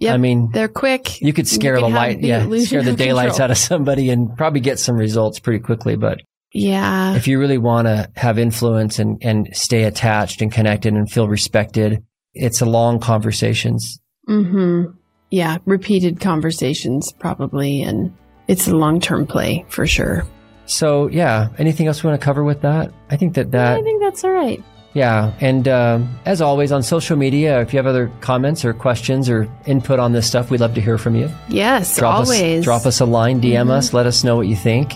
Yep. 0.00 0.14
I 0.14 0.16
mean, 0.16 0.50
They're 0.52 0.68
quick. 0.68 1.20
you 1.20 1.32
could 1.32 1.46
scare 1.46 1.76
You 1.76 1.82
the 1.82 1.88
light, 1.88 2.20
yeah, 2.20 2.40
scare 2.64 2.82
the 2.82 2.94
daylights 2.94 3.32
control. 3.32 3.44
out 3.44 3.50
of 3.52 3.58
somebody 3.58 4.10
and 4.10 4.36
probably 4.36 4.60
get 4.60 4.78
some 4.78 4.96
results 4.96 5.38
pretty 5.38 5.60
quickly. 5.60 5.96
But 5.96 6.20
Yeah. 6.52 7.14
if 7.14 7.28
you 7.28 7.38
really 7.38 7.58
want 7.58 7.86
to 7.86 8.10
have 8.16 8.38
influence 8.38 8.98
and, 8.98 9.18
and 9.22 9.48
stay 9.52 9.84
attached 9.84 10.40
and 10.42 10.50
connected 10.52 10.94
and 10.94 11.10
feel 11.10 11.28
respected, 11.28 12.02
it's 12.32 12.60
a 12.60 12.66
long 12.66 12.98
conversations. 13.00 14.00
Hmm 14.26 14.84
Yeah. 15.30 15.58
Repeated 15.66 16.20
conversations 16.20 17.12
probably. 17.12 17.82
And 17.82 18.12
it's 18.48 18.68
a 18.68 18.76
long 18.76 19.00
term 19.00 19.26
play 19.26 19.64
for 19.68 19.86
sure. 19.86 20.24
So 20.66 21.08
yeah, 21.08 21.48
anything 21.58 21.86
else 21.86 22.02
we 22.02 22.08
want 22.08 22.20
to 22.20 22.24
cover 22.24 22.42
with 22.44 22.62
that? 22.62 22.92
I 23.10 23.16
think 23.16 23.34
that 23.34 23.50
that 23.52 23.78
I 23.78 23.82
think 23.82 24.00
that's 24.02 24.24
all 24.24 24.30
right. 24.30 24.62
Yeah. 24.94 25.32
And 25.40 25.66
um, 25.66 26.18
as 26.24 26.40
always, 26.40 26.70
on 26.70 26.82
social 26.84 27.16
media, 27.16 27.60
if 27.60 27.72
you 27.72 27.78
have 27.78 27.86
other 27.86 28.10
comments 28.20 28.64
or 28.64 28.72
questions 28.72 29.28
or 29.28 29.48
input 29.66 29.98
on 29.98 30.12
this 30.12 30.24
stuff, 30.26 30.50
we'd 30.52 30.60
love 30.60 30.74
to 30.74 30.80
hear 30.80 30.98
from 30.98 31.16
you. 31.16 31.28
Yes. 31.48 31.96
Drop, 31.96 32.14
always. 32.20 32.60
Us, 32.60 32.64
drop 32.64 32.86
us 32.86 33.00
a 33.00 33.04
line, 33.04 33.40
DM 33.40 33.66
Mhm. 33.66 33.70
us, 33.72 33.92
let 33.92 34.06
us 34.06 34.22
know 34.22 34.36
what 34.36 34.46
you 34.46 34.54
think. 34.54 34.92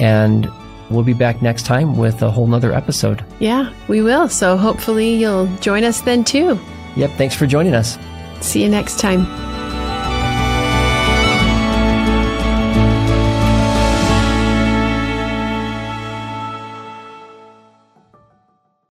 And 0.00 0.48
we'll 0.88 1.02
be 1.02 1.14
back 1.14 1.42
next 1.42 1.66
time 1.66 1.96
with 1.96 2.22
a 2.22 2.30
whole 2.30 2.46
nother 2.46 2.72
episode. 2.72 3.24
Yeah, 3.40 3.72
we 3.88 4.02
will. 4.02 4.28
So 4.28 4.56
hopefully 4.56 5.16
you'll 5.16 5.46
join 5.56 5.82
us 5.82 6.00
then 6.00 6.22
too. 6.22 6.56
Yep. 6.96 7.10
Thanks 7.18 7.34
for 7.34 7.46
joining 7.46 7.74
us. 7.74 7.98
See 8.40 8.62
you 8.62 8.68
next 8.68 8.98
time. 8.98 9.49